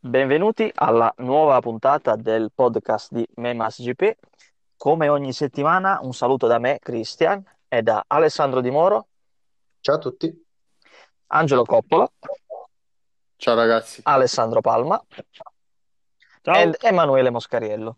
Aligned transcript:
Benvenuti 0.00 0.70
alla 0.76 1.12
nuova 1.16 1.58
puntata 1.58 2.14
del 2.14 2.52
podcast 2.54 3.12
di 3.12 3.26
Memas 3.34 3.82
GP. 3.82 4.16
Come 4.76 5.08
ogni 5.08 5.32
settimana, 5.32 5.98
un 6.02 6.14
saluto 6.14 6.46
da 6.46 6.60
me, 6.60 6.78
Christian, 6.80 7.42
e 7.66 7.82
da 7.82 8.04
Alessandro 8.06 8.60
Di 8.60 8.70
Moro, 8.70 9.08
Ciao 9.80 9.96
a 9.96 9.98
tutti. 9.98 10.46
Angelo 11.26 11.64
Coppola, 11.64 12.08
Ciao 13.34 13.56
ragazzi. 13.56 14.00
Alessandro 14.04 14.60
Palma 14.60 15.02
Ciao. 16.42 16.54
ed 16.54 16.76
Emanuele 16.80 17.30
Moscariello. 17.30 17.96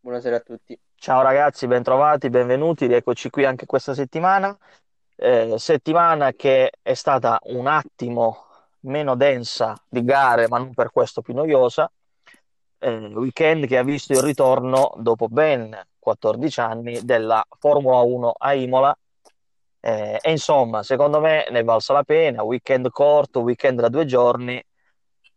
Buonasera 0.00 0.36
a 0.36 0.40
tutti. 0.40 0.78
Ciao 0.96 1.22
ragazzi, 1.22 1.66
bentrovati, 1.66 2.28
benvenuti, 2.28 2.86
rieccoci 2.86 3.30
qui 3.30 3.46
anche 3.46 3.64
questa 3.64 3.94
settimana. 3.94 4.54
Eh, 5.16 5.54
settimana 5.56 6.32
che 6.32 6.72
è 6.82 6.92
stata 6.92 7.38
un 7.44 7.68
attimo 7.68 8.48
meno 8.84 9.14
densa 9.14 9.74
di 9.88 10.04
gare, 10.04 10.48
ma 10.48 10.58
non 10.58 10.74
per 10.74 10.90
questo 10.90 11.22
più 11.22 11.34
noiosa. 11.34 11.90
Eh, 12.78 13.06
weekend 13.14 13.66
che 13.66 13.78
ha 13.78 13.82
visto 13.82 14.12
il 14.12 14.20
ritorno 14.20 14.94
dopo 14.98 15.28
ben 15.28 15.76
14 15.98 16.60
anni 16.60 17.00
della 17.04 17.44
Formula 17.58 17.98
1 18.00 18.34
a 18.36 18.54
Imola. 18.54 18.96
Eh, 19.80 20.18
e 20.20 20.30
insomma, 20.30 20.82
secondo 20.82 21.20
me 21.20 21.46
ne 21.50 21.60
è 21.60 21.64
valsa 21.64 21.92
la 21.92 22.04
pena. 22.04 22.42
Weekend 22.42 22.90
corto, 22.90 23.40
weekend 23.40 23.80
da 23.80 23.88
due 23.88 24.04
giorni, 24.06 24.62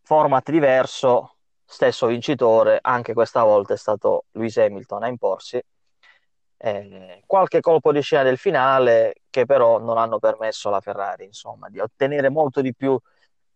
format 0.01 0.49
diverso, 0.49 1.35
stesso 1.65 2.07
vincitore. 2.07 2.79
Anche 2.81 3.13
questa 3.13 3.43
volta 3.43 3.73
è 3.73 3.77
stato 3.77 4.25
Lewis 4.31 4.57
Hamilton 4.57 5.03
a 5.03 5.07
imporsi. 5.07 5.61
Eh, 6.59 7.21
qualche 7.27 7.61
colpo 7.61 7.91
di 7.91 8.01
scena 8.01 8.23
del 8.23 8.37
finale 8.37 9.15
che 9.29 9.45
però 9.45 9.79
non 9.79 9.97
hanno 9.97 10.17
permesso 10.17 10.69
alla 10.69 10.81
Ferrari, 10.81 11.25
insomma, 11.25 11.69
di 11.69 11.79
ottenere 11.79 12.29
molto 12.29 12.61
di 12.61 12.73
più 12.73 12.99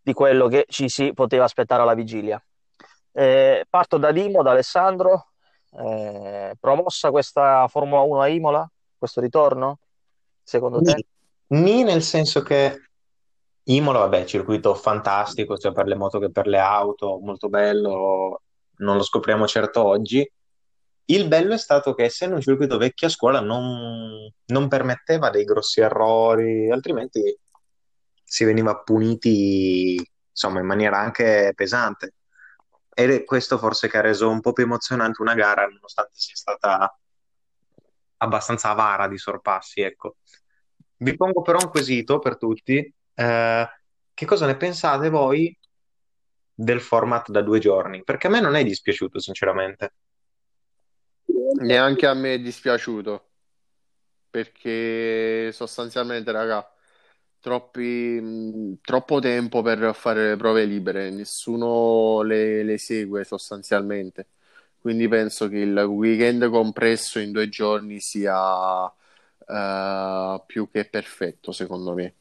di 0.02 0.14
quello 0.14 0.48
che 0.48 0.66
ci 0.68 0.90
si 0.90 1.14
poteva 1.14 1.44
aspettare 1.46 1.82
alla 1.82 1.94
vigilia. 1.94 2.42
Eh, 3.14 3.66
parto 3.70 3.98
da 3.98 4.12
Dimo, 4.12 4.42
da 4.42 4.52
Alessandro. 4.52 5.28
Eh, 5.72 6.56
promossa 6.60 7.12
questa 7.12 7.68
Formula 7.68 8.02
1 8.02 8.22
a 8.22 8.28
Imola, 8.28 8.70
questo 8.98 9.22
ritorno, 9.22 9.80
secondo 10.44 10.82
te? 10.82 11.06
Ni 11.48 11.84
nel 11.84 12.02
senso 12.02 12.42
che 12.42 12.90
Imola, 13.64 14.00
vabbè, 14.00 14.26
circuito 14.26 14.74
fantastico, 14.74 15.60
sia 15.60 15.72
per 15.72 15.88
le 15.88 15.96
moto 15.96 16.20
che 16.20 16.32
per 16.32 16.48
le 16.48 16.60
auto, 16.60 17.20
molto 17.22 17.48
bello, 17.48 18.42
non 18.78 18.98
lo 18.98 19.04
scopriamo 19.04 19.48
certo 19.48 19.84
oggi. 19.84 20.30
Il 21.06 21.28
bello 21.28 21.54
è 21.54 21.58
stato 21.58 21.94
che 21.94 22.04
essendo 22.04 22.36
un 22.36 22.42
circuito 22.42 22.78
vecchio 22.78 23.08
a 23.08 23.10
scuola 23.10 23.40
non, 23.40 24.32
non 24.46 24.68
permetteva 24.68 25.30
dei 25.30 25.44
grossi 25.44 25.82
errori, 25.82 26.72
altrimenti 26.72 27.38
si 28.32 28.46
veniva 28.46 28.78
puniti, 28.78 30.10
insomma, 30.30 30.62
in 30.62 30.66
maniera 30.66 30.98
anche 30.98 31.52
pesante. 31.54 32.14
È 32.88 33.26
questo 33.26 33.58
forse 33.58 33.90
che 33.90 33.98
ha 33.98 34.02
reso 34.02 34.30
un 34.30 34.40
po' 34.40 34.54
più 34.54 34.64
emozionante 34.64 35.22
una 35.22 35.34
gara, 35.34 35.68
nonostante 35.68 36.14
sia 36.14 36.36
stata 36.36 36.98
abbastanza 38.16 38.70
avara 38.70 39.10
di 39.10 39.18
sorpassi, 39.18 39.82
ecco. 39.82 40.16
Vi 40.96 41.14
pongo 41.18 41.42
però 41.42 41.60
un 41.62 41.70
quesito 41.70 42.20
per 42.20 42.38
tutti. 42.38 42.94
Eh, 43.14 43.70
che 44.14 44.26
cosa 44.26 44.46
ne 44.46 44.56
pensate 44.56 45.10
voi 45.10 45.58
del 46.54 46.80
format 46.80 47.32
da 47.32 47.42
due 47.42 47.60
giorni? 47.60 48.02
Perché 48.02 48.28
a 48.28 48.30
me 48.30 48.40
non 48.40 48.56
è 48.56 48.64
dispiaciuto, 48.64 49.20
sinceramente. 49.20 49.94
Neanche 51.60 52.08
a 52.08 52.14
me 52.14 52.36
è 52.36 52.40
dispiaciuto 52.40 53.26
perché 54.30 55.52
sostanzialmente, 55.52 56.32
raga, 56.32 56.66
troppi, 57.42 57.82
mh, 58.22 58.80
troppo 58.82 59.20
tempo 59.20 59.62
per 59.62 59.94
fare 59.96 60.30
le 60.30 60.36
prove 60.38 60.66
libere, 60.66 61.10
nessuno 61.12 62.22
le, 62.24 62.64
le 62.64 62.78
segue 62.78 63.24
sostanzialmente. 63.26 64.28
Quindi 64.80 65.08
penso 65.10 65.48
che 65.50 65.58
il 65.60 65.78
weekend 65.78 66.50
compresso 66.50 67.20
in 67.20 67.32
due 67.32 67.50
giorni 67.50 68.00
sia 68.00 68.88
eh, 69.48 70.44
più 70.46 70.70
che 70.72 70.86
perfetto, 70.86 71.52
secondo 71.52 71.94
me. 71.94 72.16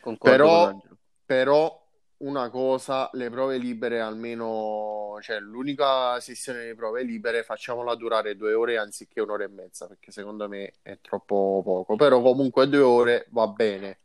Concordo 0.00 0.48
Però, 0.48 0.82
però 1.24 1.86
una 2.18 2.50
cosa, 2.50 3.08
le 3.12 3.30
prove 3.30 3.58
libere 3.58 4.00
almeno, 4.00 5.18
cioè 5.20 5.38
l'unica 5.40 6.18
sessione 6.20 6.66
di 6.66 6.74
prove 6.74 7.02
libere 7.04 7.42
facciamola 7.44 7.94
durare 7.94 8.36
due 8.36 8.54
ore 8.54 8.78
anziché 8.78 9.20
un'ora 9.20 9.44
e 9.44 9.48
mezza, 9.48 9.86
perché 9.86 10.10
secondo 10.10 10.48
me 10.48 10.72
è 10.82 10.98
troppo 11.00 11.62
poco. 11.64 11.96
Però 11.96 12.20
comunque 12.22 12.68
due 12.68 12.80
ore 12.80 13.26
va 13.30 13.46
bene. 13.48 13.98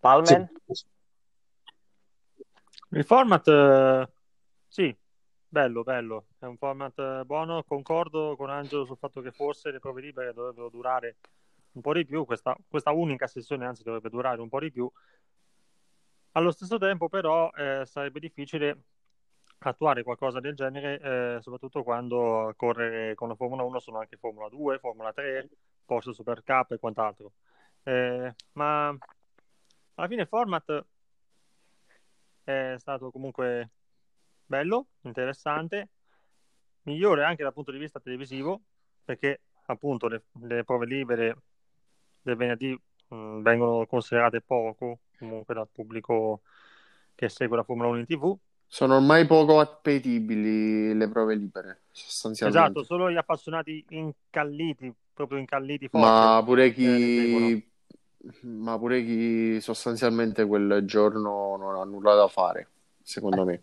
Palmen? 0.00 0.50
Il 2.90 3.04
format, 3.04 3.46
eh, 3.48 4.08
sì, 4.66 4.96
bello, 5.46 5.82
bello. 5.82 6.26
È 6.38 6.46
un 6.46 6.56
format 6.56 6.98
eh, 6.98 7.22
buono. 7.26 7.62
Concordo 7.64 8.34
con 8.36 8.50
Angelo 8.50 8.84
sul 8.84 8.96
fatto 8.96 9.20
che 9.20 9.30
forse 9.30 9.70
le 9.70 9.78
prove 9.78 10.00
libere 10.00 10.32
dovrebbero 10.32 10.70
durare 10.70 11.16
un 11.72 11.82
po' 11.82 11.92
di 11.92 12.06
più. 12.06 12.24
Questa, 12.24 12.56
questa 12.68 12.92
unica 12.92 13.26
sessione, 13.26 13.66
anzi, 13.66 13.82
dovrebbe 13.82 14.08
durare 14.08 14.40
un 14.40 14.48
po' 14.48 14.60
di 14.60 14.70
più. 14.70 14.90
Allo 16.32 16.50
stesso 16.50 16.78
tempo, 16.78 17.08
però, 17.08 17.50
eh, 17.50 17.84
sarebbe 17.84 18.20
difficile 18.20 18.82
attuare 19.60 20.02
qualcosa 20.02 20.40
del 20.40 20.54
genere, 20.54 21.00
eh, 21.00 21.42
soprattutto 21.42 21.82
quando 21.82 22.52
correre 22.56 23.14
con 23.14 23.28
la 23.28 23.34
Formula 23.34 23.64
1 23.64 23.80
sono 23.80 23.98
anche 23.98 24.16
Formula 24.16 24.48
2, 24.48 24.78
Formula 24.78 25.12
3, 25.12 25.48
Porsche 25.84 26.12
Super 26.12 26.42
Cup 26.44 26.72
e 26.72 26.78
quant'altro. 26.78 27.32
Eh, 27.82 28.34
ma 28.52 28.96
alla 29.98 30.08
fine 30.08 30.22
il 30.22 30.28
format 30.28 30.84
è 32.44 32.74
stato 32.78 33.10
comunque 33.10 33.70
bello, 34.46 34.86
interessante, 35.02 35.88
migliore 36.82 37.24
anche 37.24 37.42
dal 37.42 37.52
punto 37.52 37.72
di 37.72 37.78
vista 37.78 38.00
televisivo, 38.00 38.60
perché 39.04 39.40
appunto 39.66 40.06
le, 40.06 40.22
le 40.42 40.64
prove 40.64 40.86
libere 40.86 41.36
del 42.22 42.36
venerdì 42.36 42.80
mh, 43.08 43.42
vengono 43.42 43.86
considerate 43.86 44.40
poco 44.40 45.00
comunque 45.18 45.52
dal 45.52 45.68
pubblico 45.70 46.42
che 47.14 47.28
segue 47.28 47.56
la 47.56 47.64
Formula 47.64 47.88
1 47.88 47.98
in 47.98 48.06
TV. 48.06 48.36
Sono 48.70 48.96
ormai 48.96 49.26
poco 49.26 49.58
appetibili 49.58 50.94
le 50.94 51.08
prove 51.08 51.34
libere, 51.34 51.80
sostanzialmente. 51.90 52.62
Esatto, 52.62 52.84
solo 52.84 53.10
gli 53.10 53.16
appassionati 53.16 53.84
incalliti, 53.88 54.94
proprio 55.12 55.38
incalliti 55.38 55.88
forti. 55.88 56.06
Ma 56.06 56.42
pure 56.44 56.66
eh, 56.66 56.72
chi, 56.72 57.67
ma 58.42 58.78
pure 58.78 59.02
chi 59.02 59.60
sostanzialmente 59.60 60.44
quel 60.46 60.82
giorno 60.84 61.56
non 61.56 61.76
ha 61.76 61.84
nulla 61.84 62.14
da 62.14 62.28
fare, 62.28 62.68
secondo 63.02 63.44
me. 63.44 63.62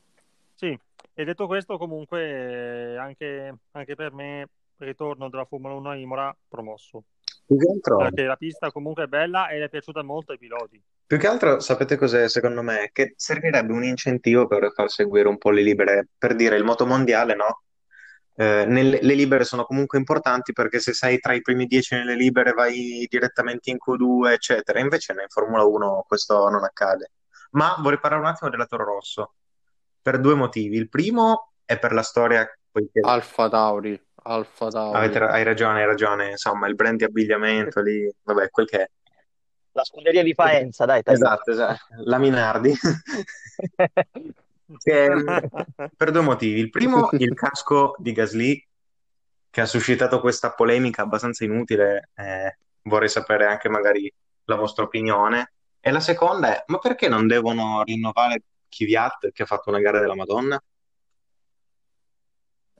Sì, 0.54 0.78
e 1.14 1.24
detto 1.24 1.48
questo, 1.48 1.78
comunque 1.78 2.94
eh, 2.94 2.98
anche, 2.98 3.58
anche 3.72 3.96
per 3.96 4.14
me 4.14 4.50
ritorno 4.78 5.30
della 5.30 5.46
Formula 5.46 5.74
1 5.76 5.90
a 5.90 5.96
Imola 5.96 6.36
promosso, 6.48 7.04
Più 7.46 7.58
che 7.58 7.70
altro, 7.70 7.98
perché 7.98 8.24
la 8.24 8.36
pista 8.38 8.72
comunque 8.72 9.04
è 9.04 9.08
bella 9.08 9.50
ed 9.50 9.62
è 9.62 9.70
piaciuta 9.70 10.02
molto 10.02 10.32
ai 10.32 10.40
piloti. 10.40 10.82
più 11.06 11.18
che 11.18 11.28
altro, 11.28 11.60
sapete 11.60 11.96
cos'è 11.96 12.28
secondo 12.28 12.64
me? 12.64 12.90
Che 12.92 13.14
servirebbe 13.16 13.72
un 13.72 13.84
incentivo 13.84 14.48
per 14.48 14.72
far 14.74 14.90
seguire 14.90 15.28
un 15.28 15.38
po' 15.38 15.52
le 15.52 15.62
libere, 15.62 16.08
per 16.18 16.36
dire 16.36 16.56
il 16.58 16.64
motomondiale, 16.64 17.36
no? 17.36 17.62
Eh, 18.38 18.66
nelle- 18.66 19.00
le 19.01 19.13
libere 19.13 19.46
sono 19.46 19.63
comunque 19.63 19.97
importanti 19.97 20.51
perché 20.51 20.79
se 20.79 20.91
sei 20.94 21.19
tra 21.19 21.34
i 21.34 21.41
primi 21.41 21.68
dieci 21.68 21.96
nelle 21.96 22.16
libere 22.16 22.51
vai 22.51 23.07
direttamente 23.09 23.69
in 23.69 23.78
Q2, 23.78 24.31
eccetera. 24.31 24.79
Invece 24.79 25.13
in 25.13 25.19
Formula 25.29 25.63
1 25.63 26.03
questo 26.07 26.50
non 26.50 26.63
accade. 26.63 27.12
Ma 27.51 27.78
vorrei 27.79 28.00
parlare 28.00 28.22
un 28.23 28.28
attimo 28.28 28.50
della 28.50 28.66
Toro 28.66 28.84
Rosso 28.84 29.35
per 30.01 30.19
due 30.19 30.35
motivi. 30.35 30.75
Il 30.75 30.90
primo 30.90 31.53
è 31.63 31.79
per 31.79 31.94
la 31.94 32.03
storia, 32.03 32.46
poiché 32.69 33.00
Alfa 33.01 33.47
Tauri, 33.47 34.00
Alfa 34.23 34.67
Tauri. 34.69 34.97
avete- 34.97 35.19
hai 35.19 35.44
ragione, 35.44 35.79
hai 35.79 35.85
ragione, 35.85 36.29
insomma, 36.31 36.67
il 36.67 36.75
brand 36.75 36.97
di 36.97 37.06
abbigliamento 37.06 37.81
lì, 37.81 38.13
vabbè, 38.23 38.50
quel 38.50 38.67
che 38.67 38.81
è. 38.81 38.90
La 39.72 39.84
scuderia 39.84 40.23
di 40.23 40.34
Faenza, 40.34 40.85
dai, 40.85 41.02
tagliamo. 41.03 41.25
Esatto, 41.25 41.52
esatto, 41.52 41.85
la 42.03 42.17
Minardi. 42.17 42.73
Che, 44.78 45.09
per 45.96 46.12
due 46.12 46.22
motivi. 46.22 46.59
Il 46.59 46.70
primo, 46.70 47.14
il 47.17 47.34
casco 47.34 47.96
di 47.97 48.12
Gasly, 48.12 48.67
che 49.50 49.62
ha 49.62 49.66
suscitato 49.66 50.20
questa 50.20 50.53
polemica 50.53 51.03
abbastanza 51.03 51.44
inutile. 51.44 52.09
eh, 52.16 52.58
vorrei 52.84 53.09
sapere 53.09 53.46
anche 53.46 53.70
magari 53.70 54.12
la 54.46 54.56
vostra 54.56 54.84
opinione. 54.84 55.53
E 55.79 55.91
la 55.91 56.00
seconda 56.00 56.56
è, 56.56 56.64
ma 56.67 56.79
perché 56.79 57.08
non 57.08 57.28
devono 57.28 57.84
rinnovare 57.84 58.41
Kvyat, 58.70 59.32
che 59.32 59.44
ha 59.44 59.46
fatto 59.46 59.70
una 59.70 59.79
gara 59.79 60.00
della 60.00 60.16
Madonna? 60.16 60.62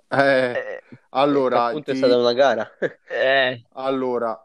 Eh, 0.08 0.60
Eh, 0.60 0.84
allora, 1.10 1.68
Appunto 1.68 1.92
è 1.92 1.94
ti- 1.94 1.98
stata 1.98 2.18
una 2.18 2.34
gara. 2.34 2.70
eh, 3.08 3.66
allora, 3.74 4.40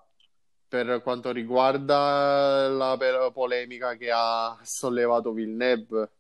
per 0.69 1.03
quanto 1.03 1.33
riguarda 1.33 2.69
la 2.69 2.97
polemica 3.33 3.97
che 3.97 4.11
ha 4.13 4.59
sollevato 4.63 5.33
Villeneuve, 5.33 6.11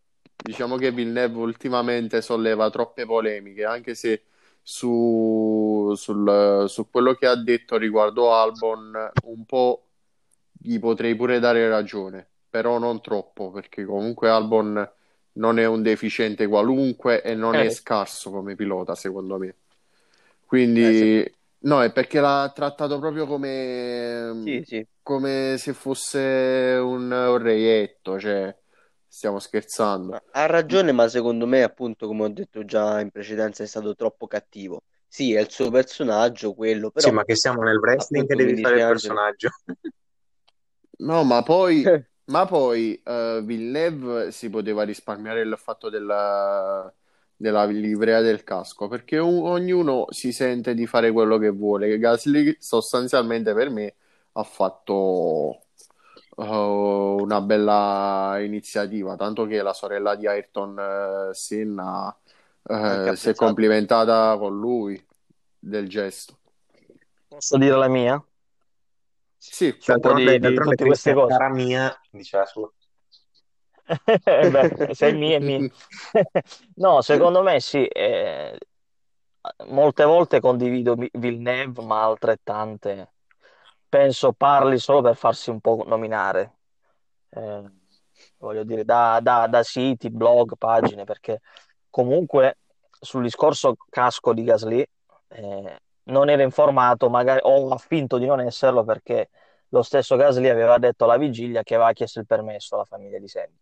diciamo 0.42 0.76
che 0.76 0.90
Villeneuve 0.92 1.38
ultimamente 1.38 2.20
solleva 2.22 2.70
troppe 2.70 3.04
polemiche, 3.06 3.64
anche 3.64 3.94
se 3.94 4.24
su, 4.62 5.92
sul- 5.96 6.64
su 6.68 6.88
quello 6.90 7.14
che 7.14 7.26
ha 7.26 7.36
detto 7.36 7.76
riguardo 7.76 8.32
Albon 8.34 9.12
un 9.22 9.44
po' 9.46 9.84
gli 10.52 10.78
potrei 10.78 11.14
pure 11.16 11.38
dare 11.38 11.68
ragione, 11.68 12.28
però 12.48 12.78
non 12.78 13.00
troppo, 13.00 13.50
perché 13.50 13.84
comunque 13.84 14.28
Albon 14.28 14.90
non 15.34 15.58
è 15.58 15.66
un 15.66 15.82
deficiente 15.82 16.46
qualunque 16.46 17.22
e 17.22 17.34
non 17.34 17.58
è 17.58 17.68
Eh, 17.68 17.70
scarso 17.70 18.30
come 18.30 18.54
pilota, 18.56 18.94
secondo 18.94 19.38
me. 19.38 19.54
Eh, 20.78 20.92
sì. 20.94 21.14
Quindi, 21.14 21.32
no, 21.60 21.82
è 21.82 21.92
perché 21.92 22.20
l'ha 22.20 22.50
trattato 22.54 22.98
proprio 22.98 23.26
come, 23.26 24.32
Sì, 24.44 24.62
sì. 24.64 24.86
come 25.02 25.56
se 25.58 25.72
fosse 25.74 26.18
un, 26.82 27.10
un 27.12 27.38
reietto, 27.38 28.18
cioè, 28.18 28.56
stiamo 29.10 29.38
scherzando. 29.40 30.22
Ha 30.32 30.46
ragione, 30.46 30.90
ma 30.90 31.06
secondo 31.08 31.46
me, 31.46 31.62
appunto, 31.62 32.06
come 32.08 32.24
ho 32.24 32.28
detto 32.28 32.64
già 32.64 33.00
in 33.00 33.10
precedenza, 33.10 33.62
è 33.62 33.66
stato 33.66 33.94
troppo 33.94 34.26
cattivo. 34.26 34.82
Sì, 35.06 35.34
è 35.34 35.40
il 35.40 35.50
suo 35.50 35.70
personaggio, 35.70 36.52
quello, 36.54 36.90
Sì, 36.94 37.10
però, 37.10 37.10
ma 37.10 37.24
che 37.24 37.34
siamo 37.34 37.62
nel 37.62 37.78
wrestling 37.78 38.26
che 38.28 38.34
appunto, 38.34 38.36
devi 38.36 38.56
fare 38.56 38.76
il 38.76 38.84
personaggio. 38.84 39.48
No, 40.98 41.24
ma 41.24 41.42
poi, 41.42 41.90
ma 42.26 42.44
poi 42.46 43.00
eh, 43.02 43.40
Villeneuve 43.44 44.30
si 44.32 44.50
poteva 44.50 44.82
risparmiare 44.82 45.40
il 45.40 45.54
fatto 45.56 45.88
della, 45.88 46.92
della 47.34 47.64
livrea 47.64 48.20
del 48.20 48.44
casco, 48.44 48.86
perché 48.88 49.18
o- 49.18 49.44
ognuno 49.48 50.06
si 50.10 50.30
sente 50.32 50.74
di 50.74 50.86
fare 50.86 51.10
quello 51.10 51.38
che 51.38 51.48
vuole. 51.50 51.98
Gasly 51.98 52.56
sostanzialmente 52.60 53.54
per 53.54 53.70
me 53.70 53.94
ha 54.32 54.42
fatto 54.42 55.62
eh, 56.40 56.46
una 57.22 57.40
bella 57.40 58.38
iniziativa, 58.40 59.16
tanto 59.16 59.46
che 59.46 59.62
la 59.62 59.72
sorella 59.72 60.14
di 60.16 60.26
Ayrton 60.26 60.78
eh, 61.30 61.34
Senna 61.34 62.16
eh, 62.64 62.74
anche 62.82 63.16
si 63.16 63.30
è 63.30 63.34
complimentata 63.34 64.36
con 64.38 64.58
lui 64.58 65.02
del 65.58 65.88
gesto. 65.88 66.38
posso 67.28 67.56
dire 67.56 67.76
la 67.76 67.88
mia? 67.88 68.22
Sì, 69.38 69.76
po' 70.00 70.12
di, 70.12 70.38
di 70.38 70.38
d'altronde 70.40 70.60
tutte 70.60 70.84
queste 70.84 71.12
cose. 71.12 71.34
cara 71.34 71.48
mia, 71.50 71.98
dice 72.10 72.36
la 72.38 72.46
sua. 72.46 72.70
Beh, 74.52 74.94
sei 74.94 75.12
mia 75.14 75.36
e 75.36 75.40
mia. 75.40 75.64
No, 76.76 77.00
secondo 77.02 77.42
me 77.42 77.60
sì, 77.60 77.84
eh, 77.86 78.58
molte 79.68 80.04
volte 80.04 80.40
condivido 80.40 80.94
Vi- 80.94 81.10
Villeneuve, 81.12 81.82
ma 81.84 82.04
altrettante 82.04 83.12
penso 83.90 84.32
parli 84.32 84.78
solo 84.78 85.02
per 85.02 85.16
farsi 85.16 85.50
un 85.50 85.60
po' 85.60 85.84
nominare. 85.86 86.54
Eh, 87.28 87.62
voglio 88.38 88.64
dire, 88.64 88.84
da, 88.84 89.20
da- 89.20 89.46
da 89.46 89.62
siti, 89.62 90.10
blog, 90.10 90.54
pagine, 90.56 91.04
perché 91.04 91.40
comunque 91.90 92.58
sul 92.88 93.22
discorso 93.22 93.74
casco 93.90 94.32
di 94.32 94.44
Gasly 94.44 94.86
eh, 95.28 95.80
non 96.04 96.28
era 96.30 96.42
informato, 96.42 97.10
magari, 97.10 97.40
o 97.42 97.68
ha 97.70 97.78
finto 97.78 98.16
di 98.18 98.26
non 98.26 98.40
esserlo 98.40 98.84
perché 98.84 99.28
lo 99.68 99.82
stesso 99.82 100.16
Gasly 100.16 100.48
aveva 100.48 100.78
detto 100.78 101.04
alla 101.04 101.16
vigilia 101.16 101.62
che 101.62 101.74
aveva 101.74 101.92
chiesto 101.92 102.20
il 102.20 102.26
permesso 102.26 102.74
alla 102.76 102.84
famiglia 102.84 103.18
di 103.18 103.28
Senna 103.28 103.56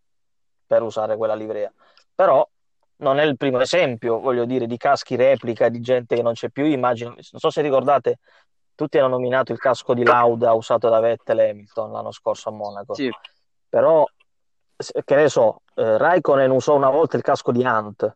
per 0.65 0.81
usare 0.83 1.17
quella 1.17 1.35
livrea. 1.35 1.71
Però 2.13 2.47
non 2.97 3.17
è 3.17 3.23
il 3.23 3.37
primo 3.37 3.59
esempio, 3.59 4.19
voglio 4.19 4.45
dire, 4.45 4.67
di 4.67 4.77
caschi 4.77 5.15
replica 5.15 5.69
di 5.69 5.79
gente 5.79 6.15
che 6.15 6.21
non 6.21 6.33
c'è 6.33 6.49
più. 6.49 6.65
Immagino, 6.65 7.11
non 7.11 7.39
so 7.39 7.49
se 7.49 7.61
ricordate, 7.61 8.19
tutti 8.79 8.97
hanno 8.97 9.09
nominato 9.09 9.51
il 9.51 9.57
casco 9.59 9.93
di 9.93 10.05
Lauda 10.05 10.53
usato 10.53 10.87
da 10.87 11.01
Vettel 11.01 11.39
e 11.39 11.49
Hamilton 11.49 11.91
l'anno 11.91 12.11
scorso 12.13 12.47
a 12.47 12.53
Monaco. 12.53 12.93
Sì, 12.93 13.11
Però, 13.67 14.05
che 15.03 15.15
ne 15.15 15.27
so, 15.27 15.63
eh, 15.75 15.97
Raikkonen 15.97 16.49
usò 16.49 16.77
una 16.77 16.89
volta 16.89 17.17
il 17.17 17.23
casco 17.23 17.51
di 17.51 17.61
Hunt, 17.61 18.15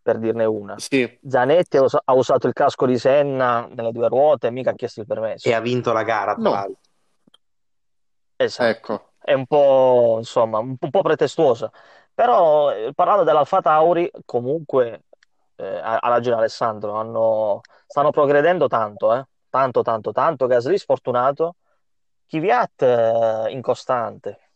per 0.00 0.16
dirne 0.16 0.46
una. 0.46 0.78
sì. 0.78 1.18
Zanetti 1.28 1.76
ha 1.76 1.82
us- 1.82 1.98
ha 2.02 2.14
usato 2.14 2.46
il 2.46 2.54
casco 2.54 2.86
di 2.86 2.96
Senna 2.96 3.68
nelle 3.70 3.92
due 3.92 4.08
ruote 4.08 4.46
e 4.46 4.50
mica 4.50 4.70
ha 4.70 4.74
chiesto 4.74 5.00
il 5.00 5.06
permesso. 5.06 5.46
E 5.46 5.52
ha 5.52 5.60
vinto 5.60 5.92
la 5.92 6.02
gara, 6.02 6.32
tra 6.34 6.42
No, 6.42 6.50
l'altro. 6.50 6.80
Esatto. 8.36 8.68
ecco. 8.70 9.08
È 9.18 9.34
un 9.34 9.44
po', 9.44 10.14
insomma, 10.16 10.60
un, 10.60 10.76
un 10.80 10.90
po' 10.90 11.02
pretestuosa. 11.02 11.70
Però, 12.14 12.72
eh, 12.72 12.92
parlando 12.94 13.22
dell'Alfa 13.22 13.60
Tauri, 13.60 14.10
comunque, 14.24 15.02
eh, 15.56 15.78
ha 15.82 15.98
ragione 16.04 16.36
Alessandro, 16.36 16.94
hanno- 16.94 17.60
stanno 17.86 18.10
progredendo 18.10 18.66
tanto, 18.66 19.14
eh. 19.14 19.26
Tanto, 19.54 19.82
tanto, 19.82 20.10
tanto. 20.10 20.48
Gasly 20.48 20.76
sfortunato, 20.76 21.54
Kvyat 22.26 22.82
eh, 22.82 23.52
incostante. 23.52 24.50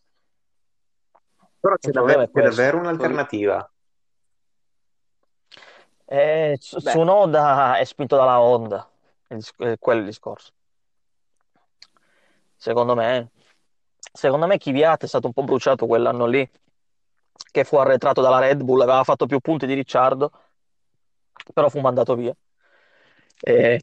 Però 1.61 1.77
c'è 1.77 1.87
Il 1.87 1.93
problema 1.93 2.25
davvero, 2.25 2.49
è 2.49 2.51
c'è 2.51 2.57
davvero 2.57 2.79
un'alternativa. 2.79 3.71
Eh, 6.05 6.57
Tsunoda 6.59 7.77
è 7.77 7.85
spinto 7.85 8.17
dalla 8.17 8.41
Honda, 8.41 8.91
eh, 9.29 9.77
quello 9.79 10.01
è 10.01 10.03
il 10.03 10.09
discorso. 10.09 10.51
Secondo 12.57 12.97
me, 12.97 13.31
secondo 14.13 14.49
me 14.49 14.59
Kvyat 14.59 15.05
è 15.05 15.07
stato 15.07 15.29
un 15.29 15.33
po' 15.33 15.45
bruciato 15.45 15.87
quell'anno 15.87 16.27
lì, 16.27 16.51
che 17.53 17.63
fu 17.63 17.77
arretrato 17.77 18.21
dalla 18.21 18.41
Red 18.41 18.63
Bull, 18.63 18.81
aveva 18.81 19.05
fatto 19.05 19.27
più 19.27 19.39
punti 19.39 19.65
di 19.65 19.75
Ricciardo, 19.75 20.33
però 21.55 21.69
fu 21.69 21.79
mandato 21.79 22.17
via. 22.17 22.35
E, 23.41 23.81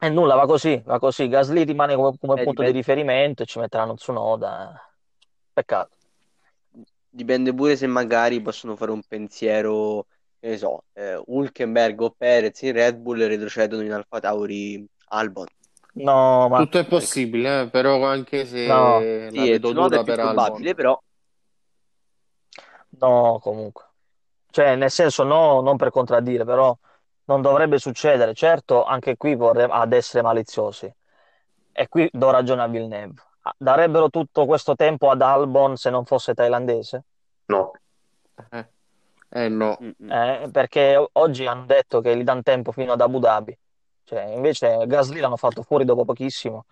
e 0.00 0.08
nulla, 0.08 0.34
va 0.34 0.46
così, 0.46 0.80
va 0.84 0.98
così. 0.98 1.28
Gasly 1.28 1.64
rimane 1.64 1.94
come, 1.94 2.16
come 2.18 2.40
eh, 2.40 2.44
punto 2.44 2.62
di 2.62 2.72
dipende, 2.72 2.72
riferimento 2.72 3.42
e 3.42 3.46
ci 3.46 3.58
metteranno 3.58 3.94
Tsunoda. 3.94 4.80
Peccato. 5.52 5.90
dipende 7.08 7.52
pure 7.52 7.76
se 7.76 7.86
magari 7.86 8.40
possono 8.40 8.76
fare 8.76 8.92
un 8.92 9.02
pensiero, 9.06 10.06
che 10.38 10.48
ne 10.48 10.56
so, 10.56 10.84
eh, 10.92 11.14
o 11.16 12.10
Perez 12.16 12.62
in 12.62 12.72
Red 12.72 12.96
Bull 12.96 13.26
retrocedono 13.26 13.82
in 13.82 13.92
Alfa 13.92 14.20
Tauri 14.20 14.86
Albon. 15.08 15.46
No, 15.92 16.48
ma 16.48 16.58
Tutto 16.58 16.78
è 16.78 16.86
possibile, 16.86 17.62
eh, 17.62 17.68
però 17.70 18.04
anche 18.04 18.44
no, 18.62 19.04
se 19.04 19.30
la 19.30 19.44
Sì, 19.44 19.50
vedo 19.50 19.68
Tsunoda 19.68 19.96
dura 19.96 20.00
è 20.00 20.04
più 20.04 20.12
per 20.12 20.20
probabile, 20.20 20.70
Albon. 20.70 20.74
però 20.74 21.02
no, 23.00 23.38
comunque. 23.40 23.84
Cioè, 24.50 24.76
nel 24.76 24.90
senso, 24.90 25.22
no, 25.22 25.60
non 25.60 25.76
per 25.76 25.90
contraddire, 25.90 26.44
però 26.44 26.76
non 27.30 27.42
dovrebbe 27.42 27.78
succedere. 27.78 28.34
Certo, 28.34 28.84
anche 28.84 29.16
qui 29.16 29.36
vorremmo 29.36 29.74
ad 29.74 29.92
essere 29.92 30.22
maliziosi. 30.22 30.92
E 31.72 31.88
qui 31.88 32.08
do 32.12 32.30
ragione 32.30 32.62
a 32.62 32.66
Villeneuve. 32.66 33.22
Darebbero 33.56 34.10
tutto 34.10 34.44
questo 34.46 34.74
tempo 34.74 35.10
ad 35.10 35.22
Albon 35.22 35.76
se 35.76 35.90
non 35.90 36.04
fosse 36.04 36.34
thailandese? 36.34 37.04
No. 37.46 37.70
Eh, 38.50 38.66
eh 39.28 39.48
no. 39.48 39.78
Eh, 39.78 40.48
perché 40.50 41.08
oggi 41.12 41.46
hanno 41.46 41.66
detto 41.66 42.00
che 42.00 42.16
gli 42.16 42.24
danno 42.24 42.42
tempo 42.42 42.72
fino 42.72 42.92
ad 42.92 43.00
Abu 43.00 43.20
Dhabi. 43.20 43.56
Cioè, 44.04 44.24
invece 44.24 44.84
Gasly 44.86 45.20
l'hanno 45.20 45.36
fatto 45.36 45.62
fuori 45.62 45.84
dopo 45.84 46.04
pochissimo. 46.04 46.64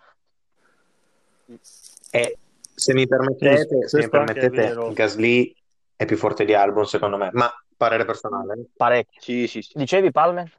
E 2.11 2.39
se 2.75 2.95
mi 2.95 3.07
permettete, 3.07 3.87
se 3.87 3.99
mi 3.99 4.09
permettete. 4.09 4.93
Gasly 4.93 5.55
è 5.95 6.05
più 6.05 6.17
forte 6.17 6.45
di 6.45 6.53
Albon, 6.53 6.87
secondo 6.87 7.17
me, 7.17 7.31
ma 7.33 7.49
parere 7.79 8.05
personale. 8.05 8.67
Parecchio. 8.77 9.21
Sì, 9.23 9.47
sì, 9.47 9.63
sì. 9.63 9.79
Dicevi, 9.79 10.11
Palmer? 10.11 10.51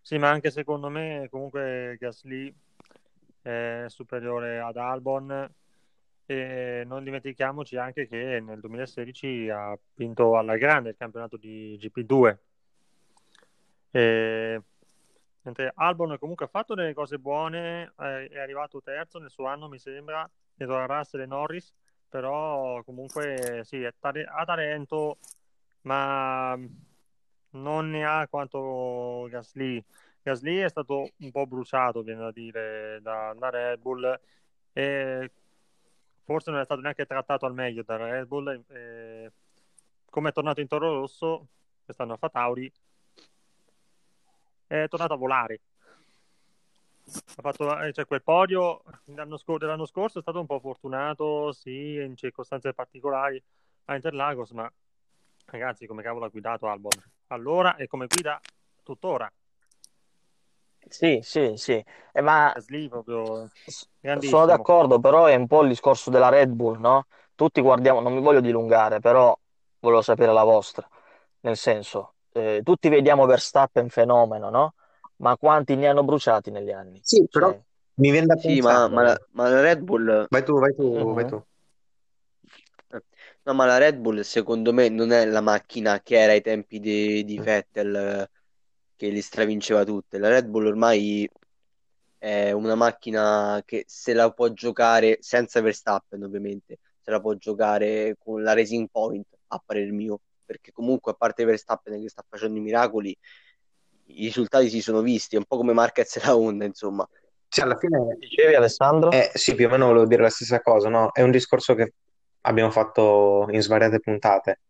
Sì, 0.00 0.16
ma 0.18 0.30
anche 0.30 0.50
secondo 0.50 0.88
me 0.88 1.26
comunque 1.30 1.96
Gasly 1.98 2.54
è 3.42 3.84
superiore 3.88 4.60
ad 4.60 4.76
Albon 4.76 5.50
e 6.26 6.82
non 6.86 7.04
dimentichiamoci 7.04 7.76
anche 7.76 8.06
che 8.06 8.40
nel 8.40 8.60
2016 8.60 9.48
ha 9.48 9.76
vinto 9.94 10.36
alla 10.36 10.56
grande 10.56 10.90
il 10.90 10.96
campionato 10.96 11.36
di 11.36 11.76
GP2 11.80 12.38
e 13.90 14.62
mentre 15.42 15.72
Albon 15.74 16.18
comunque 16.18 16.44
ha 16.44 16.48
fatto 16.48 16.74
delle 16.74 16.92
cose 16.92 17.18
buone 17.18 17.92
eh, 17.98 18.28
è 18.28 18.38
arrivato 18.38 18.82
terzo 18.82 19.18
nel 19.18 19.30
suo 19.30 19.46
anno 19.46 19.68
mi 19.68 19.78
sembra 19.78 20.28
dietro 20.54 20.76
a 20.76 20.84
Russell 20.86 21.22
e 21.22 21.26
Norris 21.26 21.72
però 22.08 22.82
comunque 22.84 23.62
sì 23.64 23.82
è 23.82 23.94
tale- 23.98 24.24
ha 24.24 24.44
talento 24.44 25.18
ma 25.88 26.58
non 27.50 27.90
ne 27.90 28.04
ha 28.04 28.28
quanto 28.28 29.26
Gasly 29.30 29.82
Gasly 30.22 30.58
è 30.58 30.68
stato 30.68 31.12
un 31.16 31.30
po' 31.30 31.46
bruciato, 31.46 32.02
viene 32.02 32.20
da 32.20 32.30
dire, 32.30 32.98
da, 33.00 33.34
da 33.36 33.48
Red 33.48 33.80
Bull 33.80 34.20
e 34.74 35.30
forse 36.24 36.50
non 36.50 36.60
è 36.60 36.64
stato 36.64 36.82
neanche 36.82 37.06
trattato 37.06 37.46
al 37.46 37.54
meglio 37.54 37.82
da 37.82 37.96
Red 37.96 38.26
Bull. 38.26 38.62
E 38.68 39.32
come 40.10 40.28
è 40.28 40.32
tornato 40.32 40.60
in 40.60 40.66
Toro 40.66 41.00
Rosso, 41.00 41.46
quest'anno 41.84 42.14
a 42.14 42.16
Fatauri, 42.16 42.70
è 44.66 44.86
tornato 44.88 45.14
a 45.14 45.16
volare. 45.16 45.60
Ha 47.10 47.40
fatto 47.40 47.80
eh, 47.80 47.92
cioè, 47.94 48.04
quel 48.04 48.22
podio 48.22 48.82
dell'anno, 49.04 49.38
scor- 49.38 49.58
dell'anno 49.58 49.86
scorso 49.86 50.18
è 50.18 50.22
stato 50.22 50.40
un 50.40 50.46
po' 50.46 50.60
fortunato, 50.60 51.52
sì, 51.52 51.94
in 51.94 52.16
circostanze 52.16 52.74
particolari 52.74 53.42
a 53.86 53.94
Interlagos, 53.94 54.50
ma 54.50 54.70
ragazzi, 55.50 55.86
come 55.86 56.02
cavolo 56.02 56.26
ha 56.26 56.28
guidato 56.28 56.66
Albon? 56.68 56.92
Allora 57.28 57.76
e 57.76 57.86
come 57.86 58.06
guida 58.06 58.40
tuttora. 58.82 59.30
Sì, 60.88 61.20
sì, 61.22 61.52
sì. 61.56 61.84
Eh, 62.12 62.20
ma 62.22 62.52
Gasly 62.54 62.88
proprio 62.88 63.50
sono 64.20 64.46
d'accordo, 64.46 64.98
però 65.00 65.26
è 65.26 65.34
un 65.34 65.46
po' 65.46 65.62
il 65.62 65.68
discorso 65.68 66.10
della 66.10 66.28
Red 66.28 66.50
Bull, 66.50 66.78
no? 66.78 67.06
Tutti 67.34 67.60
guardiamo, 67.60 68.00
non 68.00 68.14
mi 68.14 68.20
voglio 68.20 68.40
dilungare, 68.40 69.00
però 69.00 69.38
volevo 69.80 70.02
sapere 70.02 70.32
la 70.32 70.42
vostra. 70.44 70.88
Nel 71.40 71.56
senso, 71.56 72.14
eh, 72.32 72.60
tutti 72.64 72.88
vediamo 72.88 73.26
Verstappen 73.26 73.88
fenomeno, 73.90 74.50
no? 74.50 74.74
Ma 75.16 75.36
quanti 75.36 75.74
ne 75.76 75.88
hanno 75.88 76.04
bruciati 76.04 76.50
negli 76.50 76.70
anni? 76.70 77.00
Sì, 77.00 77.26
però 77.30 77.48
Cioè, 77.50 77.60
mi 77.94 78.10
viene 78.10 78.26
da 78.26 78.36
Sì, 78.36 78.60
ma, 78.60 78.88
pensare. 78.88 78.92
ma 78.94 79.02
la, 79.02 79.18
ma 79.32 79.48
la 79.48 79.60
Red 79.60 79.80
Bull, 79.80 80.28
Vai 80.30 80.42
tu, 80.44 80.58
vai 80.60 80.72
tu, 80.74 80.84
vai 81.14 81.24
mhm. 81.24 81.28
tu. 81.30 81.42
No, 83.48 83.54
ma 83.54 83.64
la 83.64 83.78
Red 83.78 83.96
Bull 83.96 84.20
secondo 84.20 84.74
me 84.74 84.90
non 84.90 85.10
è 85.10 85.24
la 85.24 85.40
macchina 85.40 86.02
che 86.02 86.20
era 86.20 86.32
ai 86.32 86.42
tempi 86.42 86.80
di, 86.80 87.24
di 87.24 87.38
Vettel 87.38 87.94
eh, 87.96 88.30
che 88.94 89.08
li 89.08 89.22
stravinceva 89.22 89.84
tutte. 89.84 90.18
La 90.18 90.28
Red 90.28 90.48
Bull 90.48 90.66
ormai 90.66 91.26
è 92.18 92.52
una 92.52 92.74
macchina 92.74 93.62
che 93.64 93.84
se 93.86 94.12
la 94.12 94.30
può 94.32 94.50
giocare 94.52 95.16
senza 95.22 95.62
Verstappen, 95.62 96.22
ovviamente, 96.24 96.80
se 97.00 97.10
la 97.10 97.20
può 97.20 97.32
giocare 97.36 98.16
con 98.22 98.42
la 98.42 98.52
Racing 98.52 98.88
Point, 98.90 99.24
a 99.46 99.62
parer 99.64 99.92
mio, 99.92 100.20
perché 100.44 100.70
comunque 100.70 101.12
a 101.12 101.14
parte 101.14 101.46
Verstappen 101.46 102.02
che 102.02 102.10
sta 102.10 102.22
facendo 102.28 102.58
i 102.58 102.60
miracoli, 102.60 103.16
i 104.08 104.24
risultati 104.26 104.68
si 104.68 104.82
sono 104.82 105.00
visti, 105.00 105.36
è 105.36 105.38
un 105.38 105.46
po' 105.46 105.56
come 105.56 105.72
Marquez 105.72 106.16
e 106.16 106.20
la 106.22 106.36
Honda, 106.36 106.66
insomma. 106.66 107.08
Sì, 107.48 107.62
alla 107.62 107.78
fine, 107.78 108.14
Dicevi 108.18 108.54
Alessandro? 108.54 109.10
eh, 109.10 109.30
sì, 109.32 109.54
più 109.54 109.68
o 109.68 109.70
meno 109.70 109.86
volevo 109.86 110.04
dire 110.04 110.20
la 110.20 110.28
stessa 110.28 110.60
cosa, 110.60 110.90
no? 110.90 111.12
È 111.12 111.22
un 111.22 111.30
discorso 111.30 111.74
che 111.74 111.94
abbiamo 112.48 112.70
fatto 112.70 113.46
in 113.50 113.60
svariate 113.60 114.00
puntate. 114.00 114.60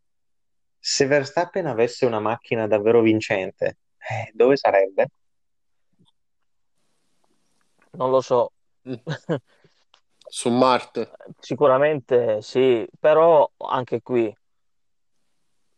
Se 0.79 1.07
Verstappen 1.07 1.67
avesse 1.67 2.07
una 2.07 2.21
macchina 2.21 2.67
davvero 2.67 3.01
vincente, 3.01 3.79
eh, 3.99 4.31
dove 4.35 4.57
sarebbe? 4.57 5.09
Non 7.93 8.11
lo 8.11 8.21
so. 8.21 8.53
Su 10.31 10.51
Marte. 10.51 11.11
Sicuramente 11.39 12.43
sì, 12.43 12.87
però 12.99 13.51
anche 13.57 14.03
qui 14.03 14.35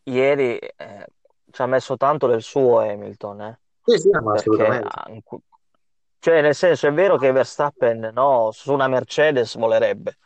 ieri 0.04 0.58
eh, 0.58 1.06
ci 1.50 1.62
ha 1.62 1.66
messo 1.66 1.96
tanto 1.96 2.26
del 2.26 2.42
suo 2.42 2.80
Hamilton, 2.80 3.40
eh, 3.42 3.60
Sì, 3.84 3.98
sì, 3.98 4.10
ma 4.10 4.32
assolutamente. 4.32 5.22
cioè, 6.18 6.42
nel 6.42 6.54
senso 6.54 6.88
è 6.88 6.92
vero 6.92 7.16
che 7.16 7.30
Verstappen 7.30 8.10
no, 8.12 8.50
su 8.52 8.72
una 8.72 8.88
Mercedes 8.88 9.56
volerebbe, 9.56 10.18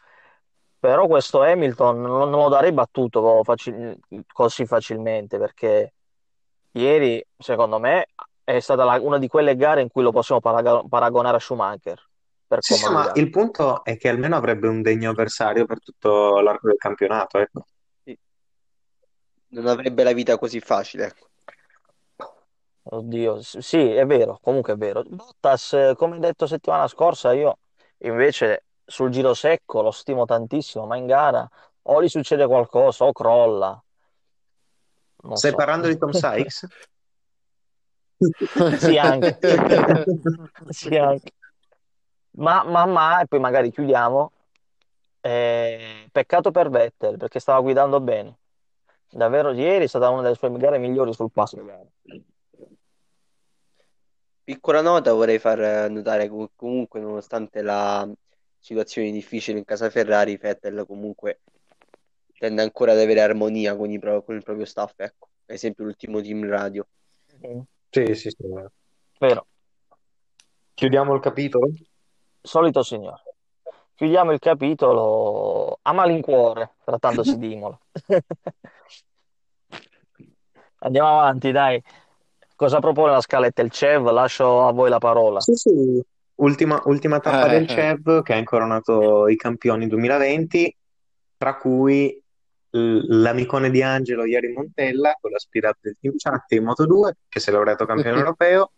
però 0.85 1.07
questo 1.07 1.41
Hamilton 1.41 1.99
non, 2.03 2.29
non 2.29 2.43
lo 2.43 2.49
darei 2.51 2.71
battuto 2.71 3.43
facil- 3.43 3.99
così 4.31 4.67
facilmente 4.67 5.39
perché 5.39 5.95
ieri, 6.73 7.25
secondo 7.39 7.79
me, 7.79 8.09
è 8.45 8.61
stata 8.61 8.85
la- 8.85 9.01
una 9.01 9.17
di 9.17 9.27
quelle 9.27 9.57
gare 9.57 9.81
in 9.81 9.89
cui 9.89 10.03
lo 10.03 10.13
possiamo 10.13 10.43
paraga- 10.43 10.83
paragonare 10.87 11.39
a 11.39 11.41
Schumacher 11.41 12.07
per 12.47 12.59
Sì, 12.63 12.75
sì, 12.75 12.93
ma 12.93 13.11
il 13.15 13.31
punto 13.31 13.83
è 13.83 13.97
che 13.97 14.11
almeno 14.11 14.37
avrebbe 14.37 14.69
un 14.69 14.83
degno 14.83 15.09
avversario 15.09 15.65
per 15.65 15.81
tutto 15.81 16.41
l'arco 16.41 16.67
del 16.67 16.77
campionato, 16.77 17.39
ecco. 17.39 17.65
Sì. 18.05 18.19
Non 19.53 19.67
avrebbe 19.69 20.03
la 20.03 20.13
vita 20.13 20.37
così 20.37 20.61
facile, 20.61 21.07
ecco. 21.07 21.29
Oddio, 22.83 23.41
sì, 23.41 23.79
è 23.79 24.05
vero, 24.05 24.39
comunque 24.43 24.75
è 24.75 24.77
vero. 24.77 25.03
Bottas, 25.03 25.73
eh, 25.73 25.95
come 25.97 26.19
detto 26.19 26.47
settimana 26.47 26.87
scorsa, 26.89 27.33
io 27.33 27.61
invece 28.01 28.65
sul 28.85 29.11
giro 29.11 29.35
secco 29.35 29.83
lo 29.83 29.91
stimo 29.91 30.25
tantissimo, 30.25 30.87
ma 30.87 30.97
in 30.97 31.07
gara 31.07 31.49
o 31.83 32.03
gli 32.03 32.09
succede 32.09 32.47
qualcosa 32.47 33.05
o 33.05 33.13
crolla, 33.13 33.83
non 35.23 35.37
Stai 35.37 35.51
so. 35.51 35.57
parlando 35.57 35.89
di 35.89 35.99
Tom 35.99 36.11
Sykes? 36.13 36.67
Sì, 38.79 38.97
anche. 38.97 39.39
Sì, 40.71 40.97
anche. 40.97 41.33
Ma, 42.37 42.65
ma, 42.65 42.87
ma, 42.87 43.21
e 43.21 43.27
poi 43.27 43.39
magari 43.41 43.71
chiudiamo. 43.71 44.33
eh, 45.21 46.09
peccato 46.13 46.51
per 46.51 46.69
Vettel, 46.71 47.17
perché 47.17 47.39
stava 47.39 47.61
guidando 47.61 48.01
bene. 48.01 48.37
Davvero, 49.11 49.53
ieri 49.53 49.85
è 49.85 49.89
stata 49.89 50.09
una 50.11 50.23
delle 50.23 50.35
sue 50.35 50.51
gare 50.53 50.79
migliori 50.79 51.13
sul 51.13 51.31
passo. 51.31 51.57
Piccola 54.45 54.83
nota 54.83 55.13
vorrei 55.13 55.39
far 55.39 55.91
notare 55.91 56.29
che 56.29 56.51
comunque, 56.55 57.01
nonostante 57.01 57.63
la 57.63 58.07
situazione 58.65 59.11
difficile 59.11 59.59
in 59.59 59.65
casa 59.67 59.91
Ferrari, 59.91 60.39
Vettel 60.39 60.87
comunque 60.87 61.41
tende 62.39 62.63
ancora 62.63 62.93
ad 62.93 62.99
avere 62.99 63.21
armonia 63.21 63.77
con, 63.77 63.91
i 63.91 63.99
pro- 63.99 64.23
con 64.23 64.37
il 64.37 64.43
proprio 64.43 64.65
staff, 64.65 64.95
ecco. 64.97 65.29
Ad 65.45 65.55
esempio 65.55 65.85
l'ultimo 65.85 66.23
team 66.23 66.49
radio. 66.49 66.87
Mm, 67.47 67.61
Sì, 67.91 68.15
sì, 68.15 68.31
sì. 68.31 68.37
Vero, 69.19 69.47
Chiudiamo 70.73 71.15
il 71.15 71.21
capitolo? 71.21 71.69
solito 72.41 72.83
signore. 72.83 73.23
Chiudiamo 73.97 74.33
il 74.33 74.39
capitolo 74.39 75.79
a 75.83 75.93
malincuore, 75.93 76.77
trattandosi 76.85 77.37
di 77.37 77.53
Imola. 77.53 77.79
Andiamo 80.79 81.09
avanti, 81.21 81.53
dai. 81.53 81.83
Cosa 82.57 82.79
propone 82.79 83.13
la 83.13 83.21
scaletta? 83.21 83.61
Il 83.61 83.71
CEV? 83.71 84.11
Lascio 84.11 84.67
a 84.67 84.73
voi 84.73 84.89
la 84.89 84.99
parola. 84.99 85.39
Sì, 85.41 85.55
sì. 85.55 86.05
Ultima, 86.37 86.81
ultima 86.87 87.21
tappa 87.21 87.49
del 87.49 87.63
Eh, 87.63 87.67
CEV 87.69 88.23
che 88.23 88.33
ha 88.33 88.37
incoronato 88.37 89.29
i 89.29 89.37
campioni 89.37 89.87
2020, 89.87 90.77
tra 91.37 91.57
cui 91.57 92.21
l'amicone 92.71 93.71
di 93.71 93.83
Angelo 93.83 94.25
Ieri 94.25 94.53
Montella, 94.53 95.17
con 95.21 95.31
l'aspirato 95.31 95.79
del 95.83 95.97
Team 96.01 96.15
Chat 96.17 96.51
in 96.53 96.65
Moto2, 96.65 97.11
che 97.29 97.39
si 97.39 97.51
è 97.51 97.53
laureato 97.53 97.87
campione 97.87 98.19
europeo, 98.19 98.73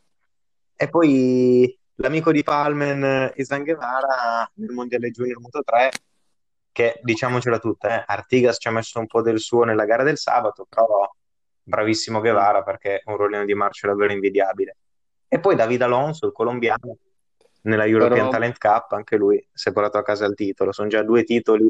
e 0.77 0.89
poi 0.89 1.79
l'amico 1.95 2.31
di 2.31 2.43
Palmen 2.43 3.33
Isan 3.37 3.63
Guevara 3.63 4.51
nel 4.55 4.73
Mondiale 4.73 5.11
Junior 5.11 5.41
Moto3, 5.41 5.89
che 6.73 7.01
diciamocela 7.03 7.59
tutta, 7.59 8.01
eh, 8.01 8.05
Artigas 8.07 8.59
ci 8.61 8.69
ha 8.69 8.71
messo 8.71 8.99
un 8.99 9.07
po' 9.07 9.23
del 9.23 9.41
suo 9.41 9.65
nella 9.65 9.87
gara 9.87 10.03
del 10.03 10.19
sabato, 10.19 10.67
però 10.69 11.11
bravissimo 11.63 12.21
Guevara 12.21 12.63
perché 12.63 12.99
è 12.99 13.11
un 13.11 13.17
rollino 13.17 13.47
di 13.47 13.55
marcia 13.55 13.87
davvero 13.87 14.13
invidiabile. 14.13 14.77
E 15.27 15.41
poi 15.41 15.57
David 15.57 15.81
Alonso, 15.81 16.27
il 16.27 16.33
colombiano, 16.33 16.99
nella 17.67 17.87
European 17.87 18.19
però 18.19 18.31
Talent 18.31 18.59
Cup, 18.59 18.93
anche 18.93 19.17
lui 19.17 19.45
si 19.53 19.69
è 19.69 19.73
portato 19.73 19.99
a 19.99 20.03
casa 20.03 20.25
il 20.27 20.35
titolo. 20.35 20.73
Sono 20.73 20.89
già 20.89 21.03
due 21.03 21.25
titoli, 21.25 21.69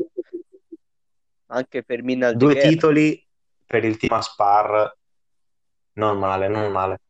Anche 1.48 1.82
Fermin 1.82 2.18
due 2.18 2.26
Aldeguer. 2.26 2.60
titoli 2.68 3.26
per 3.64 3.84
il 3.84 3.96
team 3.96 4.18
Aspar. 4.18 4.96
Non 5.94 6.18
male, 6.18 6.48
non 6.48 6.70
male. 6.70 7.00